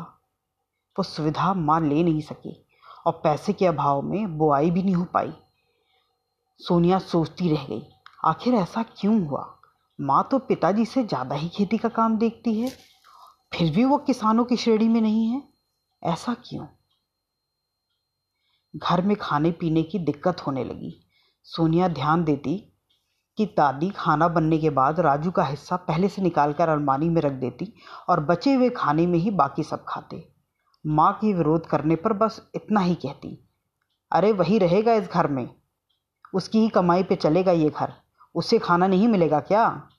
वो 0.95 1.03
सुविधा 1.03 1.53
माँ 1.53 1.79
ले 1.81 2.03
नहीं 2.03 2.21
सकी 2.21 2.55
और 3.05 3.19
पैसे 3.23 3.53
के 3.53 3.65
अभाव 3.65 4.01
में 4.01 4.37
बुआई 4.37 4.71
भी 4.71 4.83
नहीं 4.83 4.95
हो 4.95 5.03
पाई। 5.03 5.33
सोनिया 6.59 6.99
सोचती 6.99 7.49
रह 7.49 7.65
गई, 7.65 7.81
आखिर 8.25 8.53
ऐसा 8.53 8.83
क्यों 8.97 9.27
हुआ? 9.27 9.58
माँ 9.99 10.27
तो 10.31 10.39
पिताजी 10.39 10.85
से 10.85 11.03
ज़्यादा 11.03 11.35
ही 11.35 11.49
खेती 11.49 11.77
का 11.77 11.89
काम 11.89 12.17
देखती 12.17 12.53
है, 12.53 12.69
फिर 13.53 13.71
भी 13.71 13.83
वो 13.85 13.97
किसानों 13.97 14.45
की 14.45 14.55
श्रेणी 14.57 14.87
में 14.87 15.01
नहीं 15.01 15.27
है? 15.27 15.41
ऐसा 16.03 16.33
क्यों? 16.45 16.65
घर 18.73 19.01
में 19.01 19.15
खाने 19.17 19.51
पीने 19.51 19.83
की 19.83 19.99
दिक्कत 19.99 20.41
होने 20.47 20.63
लगी। 20.63 20.93
सोनिया 21.47 21.87
ध्यान 21.87 22.23
देती 22.23 22.57
कि 23.37 23.45
दादी 23.57 23.89
खाना 23.89 24.27
बनने 24.27 24.57
के 24.57 24.69
बाद 24.69 24.99
राजू 24.99 25.31
का 25.31 25.43
हिस्सा 25.43 25.75
पहले 25.77 26.09
से 26.09 26.21
निकालकर 26.21 26.69
अलमारी 26.69 27.09
में 27.09 27.21
रख 27.21 27.33
देती 27.33 27.71
और 28.09 28.19
बचे 28.19 28.53
हुए 28.53 28.69
खाने 28.69 29.07
में 29.07 29.17
ही 29.19 29.31
बाकी 29.33 29.63
सब 29.63 29.85
खाते। 29.87 30.23
माँ 30.85 31.11
की 31.21 31.33
विरोध 31.33 31.65
करने 31.65 31.95
पर 31.95 32.13
बस 32.15 32.41
इतना 32.55 32.79
ही 32.79 32.95
कहती, 32.95 33.37
अरे 34.11 34.31
वही 34.31 34.57
रहेगा 34.57 34.93
इस 34.93 35.07
घर 35.07 35.27
में। 35.27 35.49
उसकी 36.33 36.59
ही 36.59 36.69
कमाई 36.69 37.03
पे 37.03 37.15
चलेगा 37.15 37.51
ये 37.51 37.69
घर। 37.69 37.93
उसे 38.39 38.59
खाना 38.59 38.87
नहीं 38.87 39.07
मिलेगा 39.07 39.39
क्या? 39.39 39.89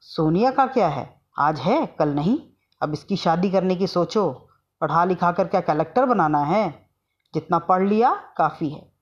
सोनिया 0.00 0.50
का 0.50 0.66
क्या 0.66 0.88
है? 0.88 1.20
आज 1.38 1.60
है? 1.60 1.86
कल 1.86 2.08
नहीं? 2.08 2.38
अब 2.82 2.92
इसकी 2.92 3.16
शादी 3.16 3.50
करने 3.50 3.76
की 3.76 3.86
सोचो। 3.86 4.48
पढ़ा 4.80 5.04
लिखा 5.04 5.32
कर 5.32 5.48
क्या 5.48 5.60
कलेक्टर 5.60 6.04
बनाना 6.04 6.38
है? 6.38 6.90
जितना 7.34 7.58
पढ़ 7.58 7.88
लिया 7.88 8.14
काफ़ी 8.36 8.70
है। 8.70 8.92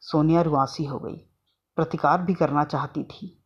सोनिया 0.00 0.42
रुआसी 0.42 0.84
हो 0.84 0.98
गई। 0.98 1.16
प्रतिकार 1.76 2.22
भी 2.22 2.34
करना 2.34 2.64
चाहती 2.64 3.04
थी। 3.04 3.44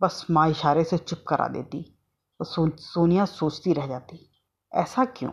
बस 0.00 0.26
माँ 0.30 0.48
इशारे 0.48 0.84
से 0.84 0.98
चुप 0.98 1.24
करा 1.28 1.48
देती। 1.48 1.98
तो 2.38 2.44
सो, 2.44 2.76
सोनिया 2.76 3.24
सोचती 3.24 3.72
रह 3.72 3.86
जाती। 3.86 4.30
ऐसा 4.72 5.04
क्यों? 5.04 5.32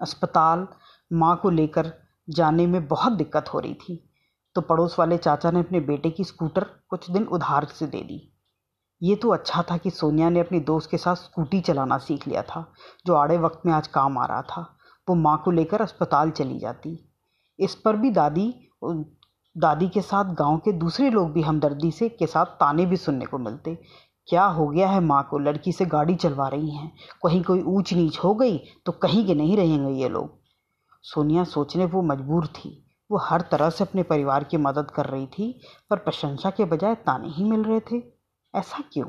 अस्पताल 0.00 0.68
माँ 1.12 1.36
को 1.36 1.50
लेकर 1.50 1.94
जाने 2.28 2.66
में 2.66 2.86
बहुत 2.86 3.12
दिक्कत 3.12 3.44
हो 3.54 3.58
रही 3.58 3.74
थी। 3.74 4.13
तो 4.56 4.60
पड़ोस 4.60 4.98
वाले 4.98 5.16
चाचा 5.16 5.50
ने 5.50 5.60
अपने 5.60 5.80
बेटे 5.80 6.10
की 6.10 6.24
स्कूटर 6.24 6.66
कुछ 6.88 7.10
दिन 7.10 7.24
उधार 7.24 7.64
से 7.64 7.86
दे 7.86 8.02
दी। 8.02 8.30
ये 9.02 9.16
तो 9.16 9.30
अच्छा 9.30 9.62
था 9.62 9.76
कि 9.76 9.90
सोनिया 9.90 10.28
ने 10.30 10.40
अपनी 10.40 10.60
दोस्त 10.60 10.90
के 10.90 10.96
साथ 10.96 11.14
स्कूटी 11.14 11.60
चलाना 11.60 11.98
सीख 11.98 12.28
लिया 12.28 12.42
था, 12.42 12.72
जो 13.06 13.14
आड़े 13.14 13.38
वक्त 13.38 13.66
में 13.66 13.72
आज 13.72 13.86
काम 13.86 14.18
आ 14.18 14.26
रहा 14.26 14.42
था। 14.42 14.60
वो 15.08 15.14
माँ 15.14 15.40
को 15.44 15.50
लेकर 15.50 15.80
अस्पताल 15.80 16.30
चली 16.30 16.58
जाती। 16.58 16.98
इस 17.58 17.74
पर 17.74 17.96
भी 17.96 18.10
दादी 18.10 18.52
दादी 19.56 19.88
के 19.88 20.00
साथ 20.00 20.32
गाँव 20.34 20.56
के 20.58 20.72
दूसरे 20.72 21.10
लोग 21.10 21.32
भी 21.32 21.42
हमदर्दी 21.42 21.90
से 21.90 22.08
के 22.08 22.26
साथ 22.26 22.46
ताने 22.60 22.86
भी 22.86 22.96
सुनने 22.96 23.26
को 23.26 23.38
मिलते। 23.38 23.74
क्या 24.28 24.44
हो 24.44 24.66
गया 24.68 24.88
है 24.88 25.00
माँ 25.00 25.22
को? 25.30 25.38
लड़की 25.38 25.72
से 25.72 25.86
गाड़ी 25.86 26.14
चलवा 26.14 26.48
रही 26.48 26.70
हैं। 26.70 26.90
कहीं 27.24 27.42
कोई 27.42 27.62
ऊंच 27.62 27.92
नीच 27.92 28.18
हो 28.18 28.34
गई 28.34 28.58
तो 28.86 28.92
कहीं 28.92 29.26
के 29.26 29.34
नहीं 29.34 29.56
रहेंगे 29.56 29.92
ये 30.02 30.08
लोग। 30.08 30.38
सोनिया 31.04 31.44
सोचने 31.44 31.84
वो 31.84 32.02
मजबूर 32.02 32.46
थी। 32.46 32.80
वो 33.10 33.18
हर 33.18 33.40
तरह 33.40 33.70
से 33.70 33.84
अपने 33.84 34.02
परिवार 34.02 34.44
की 34.44 34.56
मदद 34.56 34.90
कर 34.90 35.06
रही 35.06 35.26
थी, 35.26 35.60
पर 35.90 35.98
प्रशंसा 35.98 36.50
के 36.50 36.64
बजाय 36.64 36.94
ताने 36.94 37.28
ही 37.28 37.44
मिल 37.44 37.64
रहे 37.64 37.80
थे। 37.80 38.02
ऐसा 38.54 38.82
क्यों? 38.92 39.08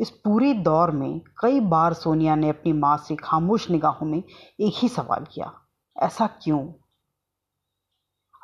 इस 0.00 0.10
पूरे 0.10 0.52
दौर 0.54 0.90
में 0.90 1.20
कई 1.40 1.60
बार 1.60 1.94
सोनिया 1.94 2.34
ने 2.34 2.48
अपनी 2.48 2.72
माँ 2.72 2.96
से 2.98 3.16
खामोश 3.16 3.70
निगाहों 3.70 4.06
में 4.06 4.18
एक 4.18 4.72
ही 4.76 4.88
सवाल 4.88 5.24
किया, 5.24 5.52
ऐसा 5.96 6.26
क्यों? 6.42 6.60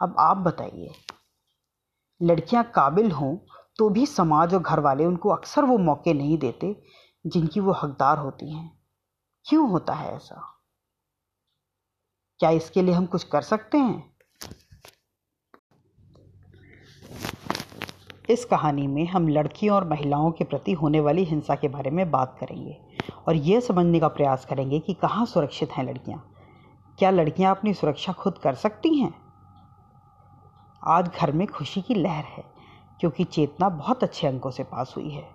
अब 0.02 0.16
आप 0.18 0.36
बताइए। 0.36 0.94
लड़कियाँ 2.20 2.64
काबिल 2.64 3.10
हों 3.10 3.36
तो 3.78 3.88
भी 3.88 4.06
समाज 4.06 4.54
और 4.54 4.60
घर 4.60 4.80
वाले 4.80 5.04
उनको 5.04 5.28
अक्सर 5.28 5.64
वो 5.64 5.78
मौके 5.78 6.12
नहीं 6.14 6.38
देते 6.38 6.75
जिनकी 7.26 7.60
वो 7.60 7.72
हकदार 7.72 8.18
होती 8.18 8.52
हैं। 8.52 8.70
क्यों 9.46 9.68
होता 9.70 9.94
है 9.94 10.14
ऐसा? 10.16 10.55
क्या 12.40 12.50
इसके 12.50 12.82
लिए 12.82 12.94
हम 12.94 13.06
कुछ 13.06 13.24
कर 13.24 13.42
सकते 13.42 13.78
हैं? 13.78 14.16
इस 18.30 18.44
कहानी 18.44 18.86
में 18.86 19.06
हम 19.06 19.28
लड़कियों 19.28 19.76
और 19.76 19.88
महिलाओं 19.88 20.30
के 20.30 20.44
प्रति 20.44 20.72
होने 20.72 21.00
वाली 21.00 21.24
हिंसा 21.24 21.54
के 21.54 21.68
बारे 21.68 21.90
में 21.90 22.10
बात 22.10 22.36
करेंगे 22.40 22.80
और 23.28 23.36
ये 23.36 23.60
समझने 23.60 24.00
का 24.00 24.08
प्रयास 24.08 24.44
करेंगे 24.44 24.80
कि 24.80 24.94
कहाँ 24.94 25.26
सुरक्षित 25.26 25.72
हैं 25.72 25.84
लड़कियाँ। 25.84 26.32
क्या 26.98 27.10
लड़कियाँ 27.10 27.56
अपनी 27.56 27.74
सुरक्षा 27.74 28.12
खुद 28.12 28.38
कर 28.38 28.54
सकती 28.54 28.98
हैं? 28.98 29.14
आज 30.84 31.08
घर 31.08 31.32
में 31.32 31.46
खुशी 31.46 31.82
की 31.82 31.94
लहर 31.94 32.24
है, 32.24 32.44
क्योंकि 33.00 33.24
चेतना 33.24 33.68
बहुत 33.68 34.02
अच्छे 34.02 34.26
अंकों 34.26 34.50
से 34.50 34.62
पास 34.62 34.94
हुई 34.96 35.10
है। 35.10 35.28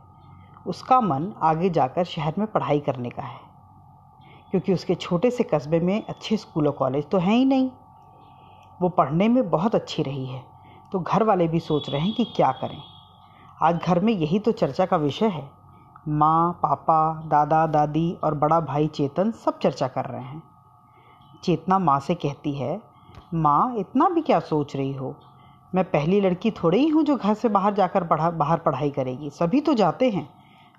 उसका 0.67 1.01
मन 1.01 1.34
आगे 1.41 1.70
जाकर 1.70 2.03
शहर 2.03 2.34
में 2.38 2.48
पढ़ाई 2.48 2.79
करने 2.79 3.10
का 3.10 3.24
है। 3.24 3.50
क्योंकि 4.51 4.74
उसके 4.74 4.96
छोटे 4.96 5.31
से 5.31 5.43
कस्बे 5.43 5.79
में 5.79 6.03
अच्छे 6.05 6.38
स्कूल 6.38 6.67
और 6.67 6.74
कॉलेज 6.74 7.10
तो 7.10 7.17
हैं 7.17 7.36
ही 7.36 7.46
नहीं। 7.46 7.70
वो 8.79 8.89
पढ़ने 8.89 9.27
में 9.29 9.50
बहुत 9.50 9.75
अच्छी 9.75 10.03
रही 10.03 10.25
है 10.25 10.43
तो 10.91 11.00
घर 11.00 11.24
वाले 11.24 11.48
भी 11.48 11.60
सोच 11.60 11.89
रहे 11.89 12.01
हैं 12.01 12.13
कि 12.13 12.24
क्या 12.36 12.51
करें। 12.51 12.81
आज 13.62 13.75
घर 13.77 14.00
में 14.00 14.13
यही 14.13 14.39
तो 14.39 14.51
चर्चा 14.51 14.86
का 14.86 14.98
विषय 14.98 15.27
है। 15.27 15.50
माँ, 16.10 16.51
पापा, 16.53 17.13
दादा, 17.25 17.65
दादी 17.67 18.12
और 18.24 18.36
बड़ा 18.36 18.60
भाई 18.60 18.88
चेतन 18.88 19.31
सब 19.31 19.60
चर्चा 19.60 19.88
कर 19.88 20.05
रहे 20.05 20.22
हैं। 20.22 20.41
चेतना 21.43 21.79
माँ 21.79 22.00
से 22.00 22.15
कहती 22.15 22.53
है, 22.53 22.81
माँ, 23.34 23.75
इतना 23.77 24.10
भी 24.10 24.22
क्या 24.22 24.39
सोच 24.39 24.75
रही 24.75 24.93
हो? 24.93 25.15
मैं 25.75 25.84
पहली 25.86 26.22
लड़की 26.22 26.51
थोड़ी 26.53 26.77
ही 26.77 26.88
हूँ 26.88 27.03
जो 27.03 27.15
घर 27.15 27.34
से 27.34 27.50
बाहर 27.50 27.74
जाकर 27.74 28.03
पढ़ा, 28.03 28.29
बाहर 28.31 28.60
पढ़ाई 28.60 28.89
करेगी। 28.89 29.29
सभी 29.29 29.62
तो 29.62 29.74
जाते 29.74 30.10
हैं। 30.10 30.27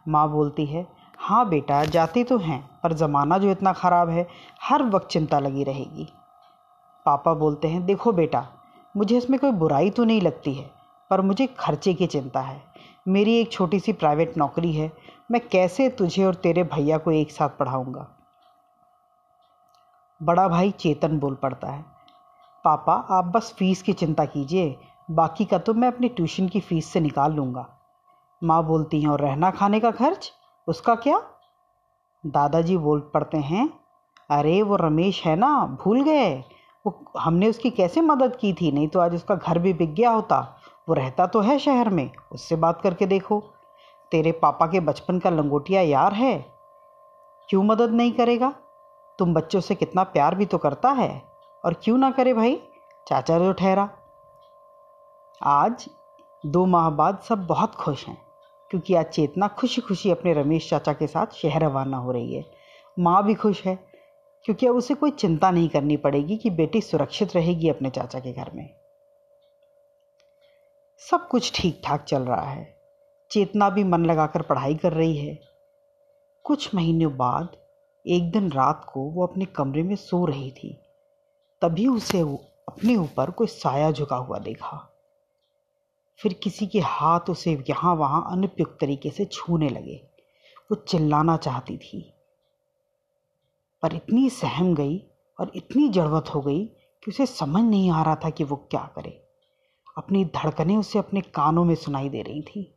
माँ 0.06 0.28
बोलती 0.30 0.66
है 0.66 0.86
हाँ 1.22 1.48
बेटा, 1.48 1.84
जाते 1.84 2.22
तो 2.24 2.36
हैं, 2.38 2.60
पर 2.82 2.92
ज़माना 2.92 3.36
जो 3.38 3.50
इतना 3.50 3.72
ख़राब 3.72 4.08
है, 4.08 4.26
हर 4.62 4.82
वक्त 4.82 5.08
चिंता 5.08 5.38
लगी 5.38 5.64
रहेगी। 5.64 6.06
पापा 7.06 7.34
बोलते 7.34 7.68
हैं, 7.68 7.84
देखो 7.86 8.12
बेटा, 8.12 8.46
मुझे 8.94 9.16
इसमें 9.18 9.38
कोई 9.40 9.50
बुराई 9.50 9.90
तो 9.90 10.04
नहीं 10.04 10.20
लगती 10.20 10.54
है, 10.54 10.70
पर 11.10 11.20
मुझे 11.20 11.46
खर्चे 11.58 11.94
की 11.94 12.06
चिंता 12.06 12.40
है। 12.40 12.60
मेरी 13.08 13.36
एक 13.40 13.52
छोटी 13.52 13.80
सी 13.80 13.92
प्राइवेट 13.92 14.36
नौकरी 14.38 14.72
है, 14.72 14.90
मैं 15.30 15.40
कैसे 15.48 15.88
तुझे 15.88 16.24
और 16.24 16.34
तेरे 16.34 16.64
भैया 16.64 16.98
को 16.98 17.10
एक 17.10 17.30
साथ 17.30 17.48
पढ़ाऊँगा? 17.48 18.06
बड़ा 20.20 20.48
भाई 20.48 20.70
चेतन 20.70 21.18
बोल 21.18 21.34
पड़ता 21.34 21.70
है, 21.70 21.84
पापा, 22.64 22.94
आप 23.10 23.32
बस 23.36 23.54
फ़ीस 23.58 23.82
की 23.82 23.92
चिंता 23.92 24.24
कीजिए, 24.24 24.76
बाकी 25.10 25.44
का 25.44 25.58
तो 25.58 25.74
मैं 25.74 25.88
अपनी 25.88 26.08
ट्यूशन 26.08 26.48
की 26.48 26.60
फ़ीस 26.60 26.92
से 26.92 27.00
निकाल 27.00 27.32
लूँगा। 27.32 27.68
माँ 28.42 28.64
बोलती 28.66 29.02
हैं, 29.02 29.08
और 29.08 29.20
रहना 29.20 29.50
खाने 29.50 29.80
का 29.80 29.90
खर्च? 29.90 30.32
उसका 30.68 30.94
क्या? 30.94 31.22
दादाजी 32.26 32.76
बोल 32.76 33.10
पड़ते 33.14 33.38
हैं, 33.38 33.80
अरे, 34.30 34.62
वो 34.62 34.76
रमेश 34.76 35.24
है 35.24 35.36
ना, 35.36 35.66
भूल 35.66 36.02
गए। 36.02 36.44
वो, 36.86 37.04
हमने 37.18 37.48
उसकी 37.48 37.70
कैसे 37.70 38.00
मदद 38.00 38.36
की 38.36 38.52
थी? 38.52 38.72
नहीं 38.72 38.88
तो 38.88 39.00
आज 39.00 39.14
उसका 39.14 39.34
घर 39.34 39.58
भी 39.58 39.72
बिक 39.72 39.94
गया 39.94 40.10
होता। 40.10 40.56
वो 40.88 40.94
रहता 40.94 41.26
तो 41.26 41.40
है 41.40 41.58
शहर 41.58 41.88
में। 41.88 42.10
उससे 42.32 42.56
बात 42.56 42.80
करके 42.80 43.06
देखो। 43.06 43.42
तेरे 44.10 44.32
पापा 44.32 44.66
के 44.66 44.80
बचपन 44.80 45.18
का 45.18 45.30
लंगोटिया 45.30 45.80
यार 45.80 46.12
है। 46.12 46.54
क्यों 47.48 47.62
मदद 47.62 47.90
नहीं 47.90 48.12
करेगा? 48.12 48.54
तुम 49.18 49.34
बच्चों 49.34 49.60
से 49.60 49.74
कितना 49.74 50.02
प्यार 50.02 50.34
भी 50.34 50.46
तो 50.46 50.58
करता 50.58 50.90
है। 50.90 51.32
और 51.64 51.74
क्यों 51.74 51.98
ना 51.98 52.10
करे 52.10 52.34
भाई? 52.34 52.62
चाचा 53.08 53.38
जो 53.38 53.52
ठहरा। 53.52 53.90
आज 55.42 55.88
दो 56.46 56.66
माह 56.66 56.90
बाद 56.90 57.18
सब 57.18 57.46
बहुत 57.46 57.74
खुश 57.74 58.08
हैं। 58.08 58.31
क्योंकि 58.72 58.94
आज 58.94 59.06
चेतना 59.06 59.48
खुशी 59.48 59.80
खुशी 59.80 60.10
अपने 60.10 60.32
रमेश 60.32 60.70
चाचा 60.70 60.92
के 60.92 61.06
साथ 61.06 61.26
शहर 61.26 61.60
रवाना 61.60 61.96
हो 61.96 62.12
रही 62.12 62.34
है। 62.34 62.44
माँ 62.98 63.24
भी 63.24 63.34
खुश 63.34 63.64
है, 63.64 63.78
क्योंकि 64.44 64.66
अब 64.66 64.76
उसे 64.76 64.94
कोई 64.94 65.10
चिंता 65.10 65.50
नहीं 65.50 65.68
करनी 65.68 65.96
पड़ेगी 65.96 66.36
कि 66.36 66.50
बेटी 66.50 66.80
सुरक्षित 66.80 67.36
रहेगी 67.36 67.68
अपने 67.68 67.90
चाचा 67.90 68.20
के 68.20 68.32
घर 68.32 68.50
में। 68.54 68.70
सब 70.98 71.28
कुछ 71.28 71.52
ठीक 71.54 71.80
ठाक 71.84 72.04
चल 72.04 72.22
रहा 72.22 72.50
है। 72.50 72.76
चेतना 73.30 73.70
भी 73.70 73.84
मन 73.84 74.04
लगाकर 74.04 74.42
पढ़ाई 74.42 74.74
कर 74.74 74.92
रही 74.92 75.16
है। 75.16 75.38
कुछ 76.44 76.74
महीनों 76.74 77.16
बाद, 77.16 77.48
एक 78.06 78.30
दिन 78.30 78.52
रात 78.52 78.86
को 78.92 79.00
वो 79.00 79.26
अपने 79.26 79.44
कमरे 79.44 79.82
में 79.82 79.96
सो 79.96 80.24
रही 80.24 80.50
थी। 80.50 80.80
तभी 81.62 81.86
उसे 81.86 82.20
अपने 82.68 82.96
ऊपर 82.96 83.30
कोई 83.30 83.46
साया 83.46 83.90
झुका 83.92 84.16
हुआ 84.16 84.38
देखा। 84.38 84.88
फिर 86.22 86.32
किसी 86.32 86.66
के 86.66 86.80
हाथ 86.80 87.20
उसे 87.30 87.64
यहाँ 87.70 87.94
वहाँ 87.94 88.28
अनुपयुक्त 88.30 88.78
तरीके 88.80 89.10
से 89.10 89.24
छूने 89.24 89.68
लगे। 89.68 90.08
वो 90.70 90.74
चिल्लाना 90.74 91.36
चाहती 91.36 91.78
थी। 91.78 92.14
पर 93.82 93.94
इतनी 93.94 94.30
सहम 94.30 94.74
गई 94.74 94.98
और 95.40 95.52
इतनी 95.54 95.88
जड़वत 95.88 96.34
हो 96.34 96.40
गई 96.40 96.64
कि 96.66 97.10
उसे 97.10 97.26
समझ 97.26 97.62
नहीं 97.62 97.90
आ 97.90 98.02
रहा 98.02 98.14
था 98.14 98.30
कि 98.30 98.44
वो 98.44 98.56
क्या 98.56 98.92
करे। 98.96 99.28
अपनी 99.98 100.24
धड़कनें 100.24 100.76
उसे 100.76 100.98
अपने 100.98 101.20
कानों 101.20 101.64
में 101.64 101.74
सुनाई 101.74 102.08
दे 102.08 102.22
रही 102.22 102.42
थी। 102.42 102.74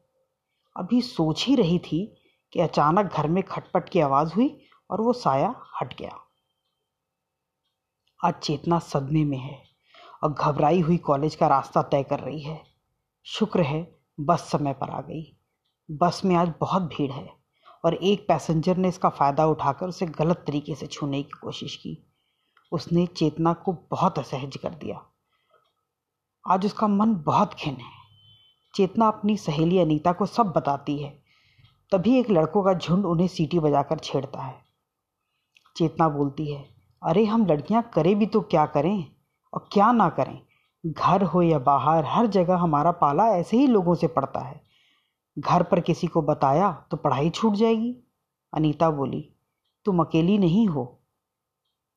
अभी 0.77 1.01
सोच 1.01 1.45
ही 1.45 1.55
रही 1.55 1.79
थी 1.79 2.21
कि 2.53 2.59
अचानक 2.59 3.13
घर 3.13 3.27
में 3.27 3.43
खटपट 3.43 3.89
की 3.89 3.99
आवाज़ 3.99 4.33
हुई 4.33 4.65
और 4.91 5.01
वो 5.01 5.13
साया 5.13 5.55
हट 5.81 5.97
गया। 5.97 6.19
आज 8.25 8.33
चेतना 8.33 8.79
सदमे 8.79 9.23
में 9.23 9.37
है 9.37 9.63
और 10.23 10.33
घबराई 10.33 10.79
हुई 10.79 10.97
कॉलेज 10.97 11.35
का 11.35 11.47
रास्ता 11.47 11.81
तय 11.81 12.03
कर 12.03 12.19
रही 12.19 12.41
है। 12.41 12.75
शुक्र 13.27 13.62
है, 13.62 14.00
बस 14.20 14.39
समय 14.39 14.74
पर 14.74 14.89
आ 14.89 15.01
गई। 15.01 15.38
बस 15.91 16.22
में 16.25 16.36
आज 16.36 16.53
बहुत 16.60 16.82
भीड़ 16.82 17.12
है 17.12 17.34
और 17.86 17.94
एक 17.94 18.27
पैसेंजर 18.27 18.77
ने 18.77 18.88
इसका 18.88 19.10
फ़ायदा 19.10 19.46
उठाकर 19.46 19.88
उसे 19.88 20.05
गलत 20.05 20.44
तरीके 20.48 20.75
से 20.75 20.88
छूने 20.88 21.24
की 21.24 21.29
कोशिश 21.29 21.75
की। 21.75 22.12
उसने 22.72 23.08
चेतना 23.08 23.53
को 23.53 23.74
बहुत 23.74 24.20
असहज 24.20 24.58
कर 24.58 24.70
दिया। 24.70 25.05
आज 26.50 26.65
उसका 26.65 26.88
मन 26.88 27.15
बहुत 27.15 27.53
खिन 27.53 27.75
है। 27.75 27.91
चेतना 28.75 29.08
अपनी 29.08 29.38
सहेली 29.38 29.79
अनीता 29.79 30.13
को 30.13 30.25
सब 30.25 30.46
बताती 30.46 30.98
है। 30.98 31.24
तभी 31.91 32.20
एक 32.20 32.29
लड़कों 32.29 32.63
का 32.63 32.74
झुंड 32.74 33.05
उन्हें 33.05 33.27
सीटी 33.27 33.60
बजाकर 33.60 34.00
छेड़ता 34.00 34.41
है। 34.41 34.62
चेतना 35.77 36.10
बोलती 36.10 36.53
है, 36.53 36.75
अरे, 37.03 37.25
हम 37.25 37.46
लड़कियाँ 37.46 37.91
करें 37.94 38.20
भी 38.20 38.25
तो 38.25 38.41
क्या 38.41 38.65
करें 38.65 39.15
और 39.53 39.70
क्या 39.74 39.91
ना 39.91 40.10
करें? 40.10 40.44
घर 40.86 41.24
हो 41.24 41.42
या 41.42 41.60
बाहर, 41.60 42.06
हर 42.06 42.27
जगह 42.27 42.56
हमारा 42.56 42.92
पाला 42.92 43.27
ऐसे 43.27 43.58
ही 43.58 43.68
लोगों 43.68 43.96
से 43.96 44.08
पड़ता 44.08 44.39
है। 44.39 44.62
घर 45.39 45.63
पर 45.63 45.80
किसी 45.80 46.08
को 46.08 46.22
बताया 46.22 46.86
तो 46.92 46.98
पढ़ाई 46.98 47.30
छूट 47.30 47.54
जाएगी। 47.54 48.04
अनीता 48.54 48.89
बोली, 48.89 49.36
तुम 49.86 50.00
अकेली 50.00 50.38
नहीं 50.38 50.68
हो। 50.68 51.01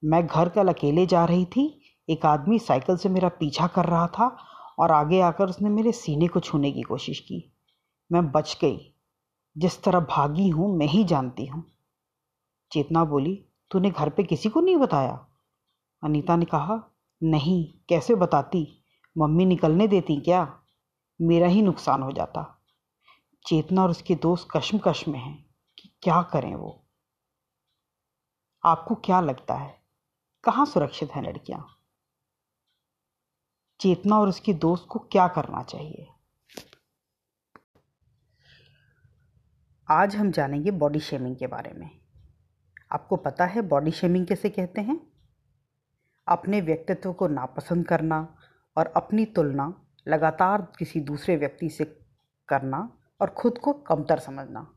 मैं 0.04 0.26
घर 0.26 0.48
कल 0.48 0.68
अकेले 0.68 1.06
जा 1.06 1.24
रही 1.24 1.44
थी। 1.44 1.80
एक 2.08 2.26
आदमी 2.26 2.58
साइकिल 2.58 2.96
से 2.96 3.08
मेरा 3.08 3.28
पीछा 3.28 3.66
कर 3.66 3.84
रहा 3.84 4.06
था 4.06 4.36
और 4.78 4.92
आगे 4.92 5.20
आकर 5.20 5.48
उसने 5.48 5.68
मेरे 5.68 5.92
सीने 5.92 6.28
को 6.28 6.40
छूने 6.40 6.72
की 6.72 6.82
कोशिश 6.82 7.20
की। 7.20 7.56
मैं 8.12 8.32
बच 8.32 8.58
गई। 8.60 8.94
जिस 9.58 9.82
तरह 9.82 10.00
भागी 10.00 10.48
हूँ, 10.48 10.78
मैं 10.78 10.86
ही 10.86 11.04
जानती 11.04 11.46
हूँ। 11.46 11.64
चेतना 12.72 13.04
बोली, 13.04 13.44
तूने 13.70 13.90
घर 13.90 14.08
पे 14.08 14.22
किसी 14.22 14.48
को 14.48 14.60
नहीं 14.60 14.76
बताया? 14.76 15.26
अनीता 16.02 16.36
ने 16.36 16.44
कहा, 16.44 16.82
नहीं, 17.22 17.74
कैसे 17.88 18.14
बताती? 18.14 18.77
मम्मी 19.18 19.46
निकलने 19.46 19.88
देती 19.88 20.20
क्या? 20.20 20.62
मेरा 21.20 21.46
ही 21.46 21.62
नुकसान 21.62 22.02
हो 22.02 22.12
जाता। 22.12 22.62
चेतना 23.46 23.82
और 23.82 23.90
उसके 23.90 24.14
दोस्त 24.14 24.48
कश्मकश 24.56 25.08
में 25.08 25.18
हैं 25.18 25.54
कि 25.78 25.92
क्या 26.02 26.22
करें 26.22 26.54
वो? 26.54 26.86
आपको 28.64 28.94
क्या 28.94 29.20
लगता 29.20 29.54
है? 29.54 29.82
कहाँ 30.44 30.66
सुरक्षित 30.66 31.10
हैं 31.10 31.22
लड़कियाँ? 31.22 31.78
चेतना 33.80 34.20
और 34.20 34.28
उसकी 34.28 34.54
दोस्त 34.54 34.86
को 34.88 34.98
क्या 34.98 35.28
करना 35.28 35.62
चाहिए? 35.62 36.08
आज 39.90 40.16
हम 40.16 40.30
जानेंगे 40.30 40.70
बॉडी 40.70 41.00
शेमिंग 41.00 41.36
के 41.36 41.46
बारे 41.46 41.72
में। 41.72 42.00
आपको 42.92 43.16
पता 43.16 43.44
है 43.44 43.62
बॉडी 43.62 43.90
शेमिंग 43.90 44.26
कैसे 44.26 44.50
कहते 44.50 44.80
हैं? 44.80 45.12
अपने 46.28 46.60
व्यक्तित्व 46.60 47.12
को 47.12 47.28
नापसंद 47.28 47.88
करना 47.88 48.37
और 48.78 48.86
अपनी 48.86 49.24
तुलना 49.24 49.86
लगातार 50.08 50.72
किसी 50.78 51.00
दूसरे 51.00 51.36
व्यक्ति 51.36 51.68
से 51.68 51.84
करना 52.48 52.98
और 53.20 53.34
ख़ुद 53.38 53.58
को 53.58 53.72
कमतर 53.72 54.18
समझना। 54.18 54.74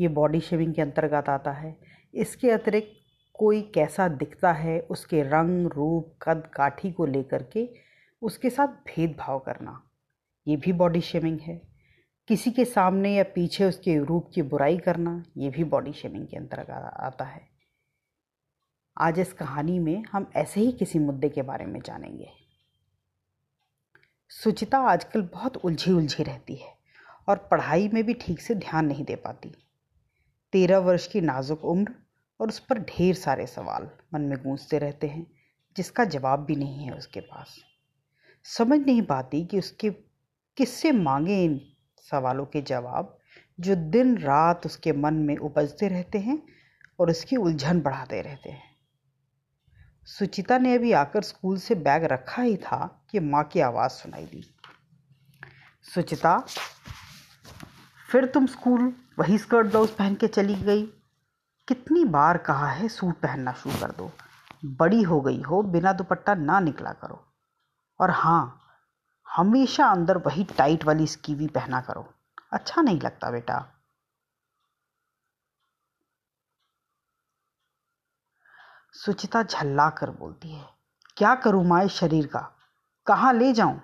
ये 0.00 0.08
बॉडी 0.08 0.40
शेविंग 0.40 0.74
के 0.74 0.82
अंतर्गत 0.82 1.28
आता 1.28 1.52
है। 1.52 1.76
इसके 2.14 2.50
अतिरिक्त 2.50 2.92
कोई 3.34 3.62
कैसा 3.62 4.08
दिखता 4.08 4.52
है, 4.52 4.80
उसके 4.80 5.22
रंग, 5.22 5.66
रूप, 5.66 6.14
कद 6.22 6.50
काठी 6.54 6.92
को 6.92 7.06
लेकर 7.06 7.42
के 7.42 7.70
उसके 8.22 8.50
साथ 8.50 8.66
भेदभाव 8.66 9.38
करना। 9.38 9.90
ये 10.46 10.56
भी 10.56 10.72
बॉडी 10.72 11.00
शेमिंग 11.00 11.40
है। 11.40 11.62
किसी 12.28 12.50
के 12.50 12.64
सामने 12.64 13.14
या 13.14 13.24
पीछे 13.24 13.64
उसके 13.64 13.98
रूप 13.98 14.30
की 14.34 14.42
बुराई 14.42 14.78
करना, 14.78 15.24
ये 15.36 15.50
भी 15.50 15.64
बॉडी 15.64 15.92
शेमिंग 15.92 16.26
के 16.26 16.36
अंतर्गत 16.36 16.94
आता 17.00 17.24
है। 17.24 17.48
आज 18.98 19.18
इस 19.18 19.32
कहानी 19.32 19.78
में 19.78 20.04
हम 20.12 20.30
ऐसे 20.36 20.60
ही 20.60 20.72
किसी 20.72 20.98
मुद्दे 20.98 21.28
के 21.28 21.42
बारे 21.42 21.66
में 21.66 21.80
जानेंगे। 21.80 22.39
सुचिता 24.30 24.78
आजकल 24.78 25.22
बहुत 25.22 25.56
उलझी 25.56 25.92
उलझी 25.92 26.22
रहती 26.22 26.54
है 26.54 26.72
और 27.28 27.36
पढ़ाई 27.50 27.88
में 27.88 28.04
भी 28.04 28.14
ठीक 28.14 28.40
से 28.40 28.54
ध्यान 28.54 28.86
नहीं 28.86 29.04
दे 29.04 29.16
पाती। 29.16 29.48
तेरह 30.52 30.78
वर्ष 30.78 31.06
की 31.06 31.20
नाजुक 31.20 31.64
उम्र 31.64 31.94
और 32.40 32.48
उस 32.48 32.58
पर 32.58 32.78
ढेर 32.78 33.14
सारे 33.14 33.46
सवाल 33.46 33.90
मन 34.14 34.20
में 34.20 34.38
गूंजते 34.38 34.78
रहते 34.78 35.06
हैं, 35.06 35.26
जिसका 35.76 36.04
जवाब 36.04 36.44
भी 36.44 36.56
नहीं 36.56 36.84
है 36.84 36.92
उसके 36.92 37.20
पास। 37.20 37.56
समझ 38.44 38.80
नहीं 38.80 39.02
पाती 39.02 39.44
कि 39.46 39.58
उसके, 39.58 39.90
किससे 40.56 40.92
मांगे 40.92 41.44
इन 41.44 41.60
सवालों 42.10 42.46
के 42.46 42.62
जवाब 42.62 43.18
जो 43.60 43.74
दिन 43.74 44.18
रात 44.18 44.66
उसके 44.66 44.92
मन 44.92 45.14
में 45.14 45.36
उपजते 45.36 45.88
रहते 45.88 46.18
हैं 46.18 46.42
और 47.00 47.10
उसकी 47.10 47.36
उलझन 47.36 47.80
बढ़ाते 47.80 48.20
रहते 48.20 48.50
हैं। 48.50 48.69
सुचिता 50.06 50.58
ने 50.58 50.74
अभी 50.74 50.92
आकर 50.92 51.22
स्कूल 51.22 51.58
से 51.58 51.74
बैग 51.74 52.04
रखा 52.04 52.42
ही 52.42 52.56
था 52.56 53.04
कि 53.10 53.20
माँ 53.20 53.44
की 53.44 53.60
आवाज़ 53.60 53.90
सुनाई 53.90 54.24
दी। 54.24 54.54
सुचिता, 55.94 56.44
फिर 58.10 58.26
तुम 58.26 58.46
स्कूल 58.46 58.92
वही 59.18 59.38
स्कर्ट 59.38 59.66
ब्लाउज 59.66 59.90
पहन 59.90 60.14
के 60.14 60.28
चली 60.28 60.54
गई। 60.54 60.82
कितनी 61.68 62.04
बार 62.04 62.38
कहा 62.38 62.70
है 62.70 62.88
सूट 62.88 63.14
पहनना 63.14 63.52
शुरू 63.52 63.78
कर 63.80 63.90
दो। 63.90 64.12
बड़ी 64.64 65.02
हो 65.02 65.20
गई 65.20 65.42
हो, 65.42 65.62
बिना 65.62 65.92
दुपट्टा 65.92 66.34
ना 66.34 66.60
निकला 66.60 66.92
करो। 66.92 67.24
और 68.00 68.10
हाँ 68.10 68.60
हमेशा 69.36 69.86
अंदर 69.86 70.18
वही 70.18 70.44
टाइट 70.44 70.84
वाली 70.84 71.06
स्कीवी 71.06 71.46
पहना 71.46 71.80
करो। 71.80 72.14
अच्छा 72.52 72.82
नहीं 72.82 73.00
लगता 73.00 73.30
बेटा। 73.30 73.79
सुचिता 79.00 79.42
झल्ला 79.42 79.88
कर 79.90 80.10
बोलती 80.10 80.48
है, 80.48 80.64
क्या 81.16 81.34
करूँ 81.34 81.64
माँ 81.64 81.82
इस 81.84 81.92
शरीर 81.92 82.26
का? 82.26 82.40
कहाँ 83.06 83.32
ले 83.34 83.52
जाऊँ? 83.52 83.80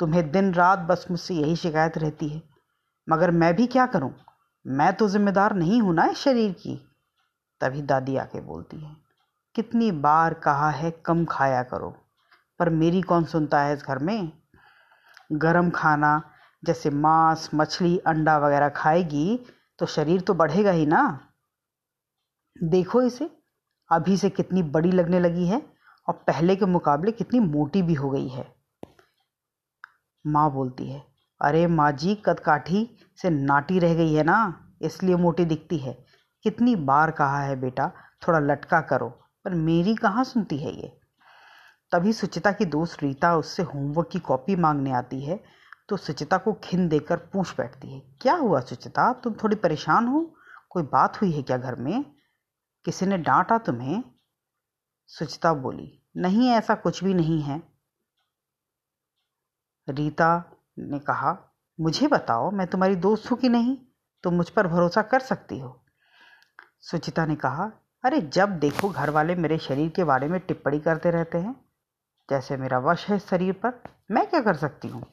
तुम्हें 0.00 0.30
दिन 0.30 0.52
रात 0.54 0.78
बस 0.78 1.06
मुझसे 1.10 1.34
यही 1.34 1.56
शिकायत 1.56 1.98
रहती 1.98 2.28
है। 2.28 2.42
मगर 3.08 3.30
मैं 3.30 3.54
भी 3.56 3.66
क्या 3.66 3.86
करूँ? 3.86 4.10
मैं 4.66 4.92
तो 4.92 5.08
जिम्मेदार 5.08 5.54
नहीं 5.54 5.80
हूँ 5.82 5.94
ना 5.94 6.06
इस 6.06 6.18
शरीर 6.18 6.52
की? 6.52 6.74
तभी 7.60 7.82
दादी 7.82 8.16
आके 8.16 8.40
बोलती 8.40 8.76
है, 8.76 8.96
कितनी 9.56 9.90
बार 9.92 10.34
कहा 10.34 10.70
है 10.70 10.90
कम 11.04 11.24
खाया 11.24 11.62
करो, 11.62 11.94
पर 12.60 12.70
मेरी 12.70 13.02
कौन 13.02 13.24
सुनता 13.24 13.60
है 13.60 13.74
इस 13.74 13.84
घर 13.84 13.98
में? 13.98 14.32
गरम 15.32 15.70
खाना, 15.70 16.20
जैसे 16.62 16.90
मांस, 16.90 17.50
मछली, 17.54 17.96
अंडा 17.98 18.38
वगैरह 18.38 18.68
खाएगी 18.68 19.40
तो 19.78 19.86
शरीर 19.86 20.20
तो 20.20 20.34
बढ़ेगा 20.34 20.70
ही 20.70 20.86
ना। 20.86 21.08
देखो 22.56 23.02
इसे 23.02 23.37
अभी 23.90 24.16
से 24.16 24.30
कितनी 24.30 24.62
बड़ी 24.64 24.90
लगने 24.92 25.20
लगी 25.20 25.46
है 25.46 25.62
और 26.08 26.14
पहले 26.26 26.56
के 26.56 26.66
मुकाबले 26.66 27.12
कितनी 27.12 27.40
मोटी 27.40 27.82
भी 27.82 27.94
हो 27.94 28.10
गई 28.10 28.28
है। 28.28 28.46
माँ 30.24 30.50
बोलती 30.52 30.90
है, 30.90 31.02
अरे 31.40 31.66
माँ 31.66 31.90
जी, 31.92 32.14
कदकाठी 32.26 32.88
से 33.18 33.30
नाटी 33.30 33.78
रह 33.78 33.94
गई 33.94 34.14
है 34.14 34.22
ना, 34.22 34.54
इसलिए 34.82 35.16
मोटी 35.16 35.44
दिखती 35.44 35.78
है। 35.78 35.96
कितनी 36.44 36.74
बार 36.76 37.10
कहा 37.10 37.40
है 37.40 37.60
बेटा, 37.60 37.90
थोड़ा 38.22 38.38
लटका 38.38 38.80
करो, 38.82 39.08
पर 39.44 39.54
मेरी 39.54 39.94
कहाँ 39.94 40.24
सुनती 40.24 40.58
है 40.58 40.72
ये? 40.72 40.92
तभी 41.92 42.12
सुचिता 42.12 42.52
की 42.52 42.64
दोस्त 42.66 43.02
रीता 43.02 43.34
उससे 43.36 43.62
होमवर्क 43.64 44.08
की 44.08 44.18
कॉपी 44.20 44.56
मांगने 44.56 44.92
आती 44.92 45.20
है 45.20 45.40
तो 45.88 45.96
सुचिता 45.96 46.36
को 46.38 46.52
खिन 46.64 46.88
देकर 46.88 47.16
पूछ 47.32 47.52
बैठती 47.58 47.92
है, 47.92 48.00
क्या 48.20 48.34
हुआ 48.34 48.60
सुचिता? 48.60 49.12
तुम 49.14 49.34
थोड़ी 49.34 49.56
परेशान 49.56 50.06
हो? 50.06 50.20
कोई 50.70 50.82
बात 50.84 51.20
हुई 51.20 51.30
है 51.32 51.42
क्या 51.42 51.56
घर 51.56 51.74
में? 51.76 52.04
किसी 52.84 53.06
ने 53.06 53.18
डांटा 53.18 53.58
तुम्हें? 53.58 54.04
सुचिता 55.06 55.54
बोली, 55.54 56.02
नहीं, 56.16 56.48
ऐसा 56.48 56.74
कुछ 56.74 57.04
भी 57.04 57.14
नहीं 57.14 57.42
है। 57.42 57.62
रीता 59.88 60.44
ने 60.78 60.98
कहा, 60.98 61.54
मुझे 61.80 62.08
बताओ, 62.08 62.50
मैं 62.50 62.66
तुम्हारी 62.66 62.96
दोस्त 62.96 63.30
हूँ 63.30 63.38
कि 63.38 63.48
नहीं? 63.48 63.78
तुम 64.22 64.34
मुझ 64.34 64.50
पर 64.50 64.66
भरोसा 64.66 65.02
कर 65.02 65.20
सकती 65.20 65.58
हो? 65.58 65.84
सुचिता 66.80 67.26
ने 67.26 67.36
कहा, 67.36 67.70
अरे, 68.04 68.20
जब 68.20 68.58
देखो 68.58 68.88
घर 68.88 69.10
वाले 69.10 69.34
मेरे 69.34 69.58
शरीर 69.58 69.90
के 69.90 70.04
बारे 70.04 70.28
में 70.28 70.40
टिप्पणी 70.40 70.80
करते 70.80 71.10
रहते 71.10 71.38
हैं, 71.38 71.64
जैसे 72.30 72.56
मेरा 72.56 72.78
वश 72.78 73.08
है 73.08 73.18
शरीर 73.18 73.52
पर, 73.52 73.82
मैं 74.10 74.30
क्या 74.30 74.40
कर 74.40 74.56
सकती 74.56 74.88
हूँ? 74.88 75.06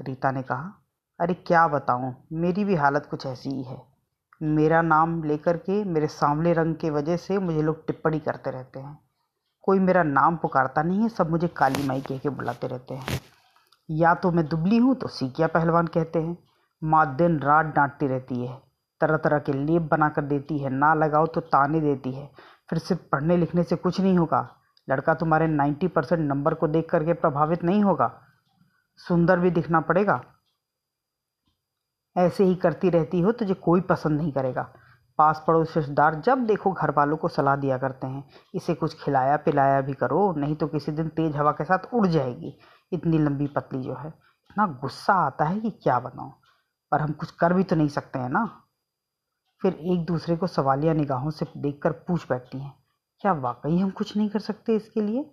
रीता 0.00 0.30
ने 0.30 0.42
कहा, 0.42 0.86
अरे, 1.20 1.34
क्या 1.34 1.68
बताऊँ, 1.68 2.26
मेरी 2.32 2.64
भी 2.64 2.74
हालत 2.74 3.06
कुछ 3.10 3.26
ऐसी 3.26 3.50
ही 3.50 3.62
है। 3.62 3.95
मेरा 4.40 4.82
नाम 4.82 5.22
लेकर 5.24 5.56
के, 5.56 5.84
मेरे 5.84 6.06
सांवले 6.06 6.52
रंग 6.52 6.74
के 6.74 6.90
वजह 6.90 7.16
से 7.16 7.38
मुझे 7.38 7.62
लोग 7.62 7.86
टिप्पणी 7.86 8.18
करते 8.18 8.50
रहते 8.50 8.80
हैं। 8.80 8.98
कोई 9.62 9.78
मेरा 9.78 10.02
नाम 10.02 10.36
पुकारता 10.36 10.82
नहीं 10.82 11.02
है, 11.02 11.08
सब 11.08 11.30
मुझे 11.30 11.48
काली 11.48 11.86
माई 11.88 12.00
कह 12.00 12.18
के 12.18 12.28
बुलाते 12.28 12.66
रहते 12.66 12.94
हैं। 12.94 13.20
या 13.90 14.14
तो 14.14 14.30
मैं 14.32 14.46
दुबली 14.48 14.76
हूँ 14.76 14.94
तो 14.94 15.08
सीकिया 15.08 15.46
पहलवान 15.46 15.86
कहते 15.86 16.18
हैं। 16.18 16.36
माँ 16.84 17.16
दिन 17.16 17.38
रात 17.38 17.66
डांटती 17.66 18.06
रहती 18.06 18.46
है 18.46 18.62
तरह 19.00 19.16
तरह 19.16 19.38
के 19.38 19.52
लेप 19.52 19.82
बना 19.82 20.08
कर 20.08 20.22
देती 20.22 20.58
है, 20.58 20.70
ना 20.70 20.94
लगाओ 20.94 21.26
तो 21.26 21.40
ताने 21.40 21.80
देती 21.80 22.12
है। 22.12 22.30
फिर 22.70 22.78
सिर्फ़ 22.78 23.02
पढ़ने 23.12 23.36
लिखने 23.36 23.62
से 23.62 23.76
कुछ 23.76 24.00
नहीं 24.00 24.18
होगा। 24.18 24.48
लड़का 24.88 25.14
तुम्हारे 25.14 25.46
नाइन्टी 25.46 25.88
परसेंट 25.88 26.20
नंबर 26.20 26.54
को 26.54 26.68
देख 26.68 26.88
करके 26.90 27.12
प्रभावित 27.12 27.64
नहीं 27.64 27.82
होगा। 27.82 28.12
सुंदर 28.96 29.38
भी 29.38 29.50
दिखना 29.50 29.80
पड़ेगा। 29.80 30.20
ऐसे 32.16 32.44
ही 32.44 32.54
करती 32.54 32.90
रहती 32.90 33.20
हो, 33.20 33.32
तुझे 33.32 33.54
कोई 33.54 33.80
पसंद 33.80 34.20
नहीं 34.20 34.32
करेगा। 34.32 34.62
पास 35.18 35.42
पड़ोस 35.46 35.76
रिश्तेदार 35.76 36.14
जब 36.20 36.44
देखो 36.46 36.72
घर 36.72 36.90
वालों 36.90 37.16
को 37.16 37.28
सलाह 37.28 37.56
दिया 37.56 37.78
करते 37.78 38.06
हैं, 38.06 38.24
इसे 38.54 38.74
कुछ 38.74 38.94
खिलाया 39.04 39.36
पिलाया 39.36 39.80
भी 39.80 39.94
करो, 39.94 40.32
नहीं 40.32 40.56
तो 40.56 40.66
किसी 40.66 40.92
दिन 40.92 41.08
तेज 41.08 41.36
हवा 41.36 41.52
के 41.52 41.64
साथ 41.64 41.94
उड़ 41.94 42.06
जाएगी। 42.06 42.52
इतनी 42.92 43.18
लंबी 43.18 43.46
पतली 43.46 43.82
जो 43.82 43.94
है, 43.94 44.08
इतना 44.08 44.66
गुस्सा 44.82 45.14
आता 45.26 45.44
है 45.44 45.60
कि 45.60 45.70
क्या 45.72 45.98
बताऊँ? 46.00 46.32
पर 46.92 47.00
हम 47.00 47.12
कुछ 47.12 47.30
कर 47.30 47.52
भी 47.52 47.64
तो 47.64 47.76
नहीं 47.76 47.88
सकते 47.88 48.18
हैं 48.18 48.28
ना? 48.28 48.44
फिर 49.62 49.72
एक 49.72 50.04
दूसरे 50.06 50.36
को 50.36 50.46
सवालिया 50.46 50.92
निगाहों 50.92 51.30
से 51.30 51.46
देखकर 51.56 51.92
पूछ 52.08 52.28
बैठती 52.28 52.58
हैं, 52.58 52.72
क्या 53.20 53.32
वाकई 53.32 53.78
हम 53.78 53.90
कुछ 53.90 54.16
नहीं 54.16 54.28
कर 54.28 54.40
सकते 54.40 54.76
इसके 54.76 55.00
लिए? 55.00 55.30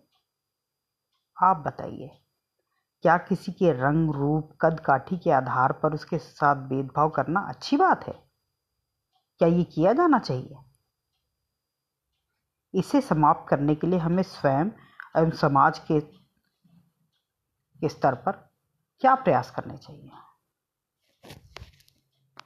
आप 1.38 1.64
बताइए। 1.68 2.10
क्या 3.04 3.18
किसी 3.18 3.52
के 3.52 3.72
रंग, 3.72 4.12
रूप, 4.14 4.58
कद, 4.62 4.80
काठी 4.80 5.18
के 5.18 5.32
आधार 5.32 5.72
पर 5.72 5.94
उसके 5.94 6.18
साथ 6.18 6.56
भेदभाव 6.56 7.10
करना 7.10 7.40
अच्छी 7.40 7.78
बात 7.78 8.08
है? 8.08 8.14
क्या 9.40 9.48
ये 9.48 9.64
किया 9.64 9.94
जाना 9.94 10.20
चाहिए? 10.20 10.58
इसे 12.74 13.02
समाप्त 13.02 13.50
करने 13.50 13.76
के 13.76 13.88
लिए 13.88 14.00
हमें 14.00 14.24
स्वयं 14.24 14.66
एवं 15.18 15.32
समाज 15.32 15.82
के 15.92 16.00
स्तर 17.90 18.16
पर 18.16 18.32
क्या 19.02 19.16
प्रयास 19.16 19.52
करने 19.52 19.78
चाहिए? 19.78 20.12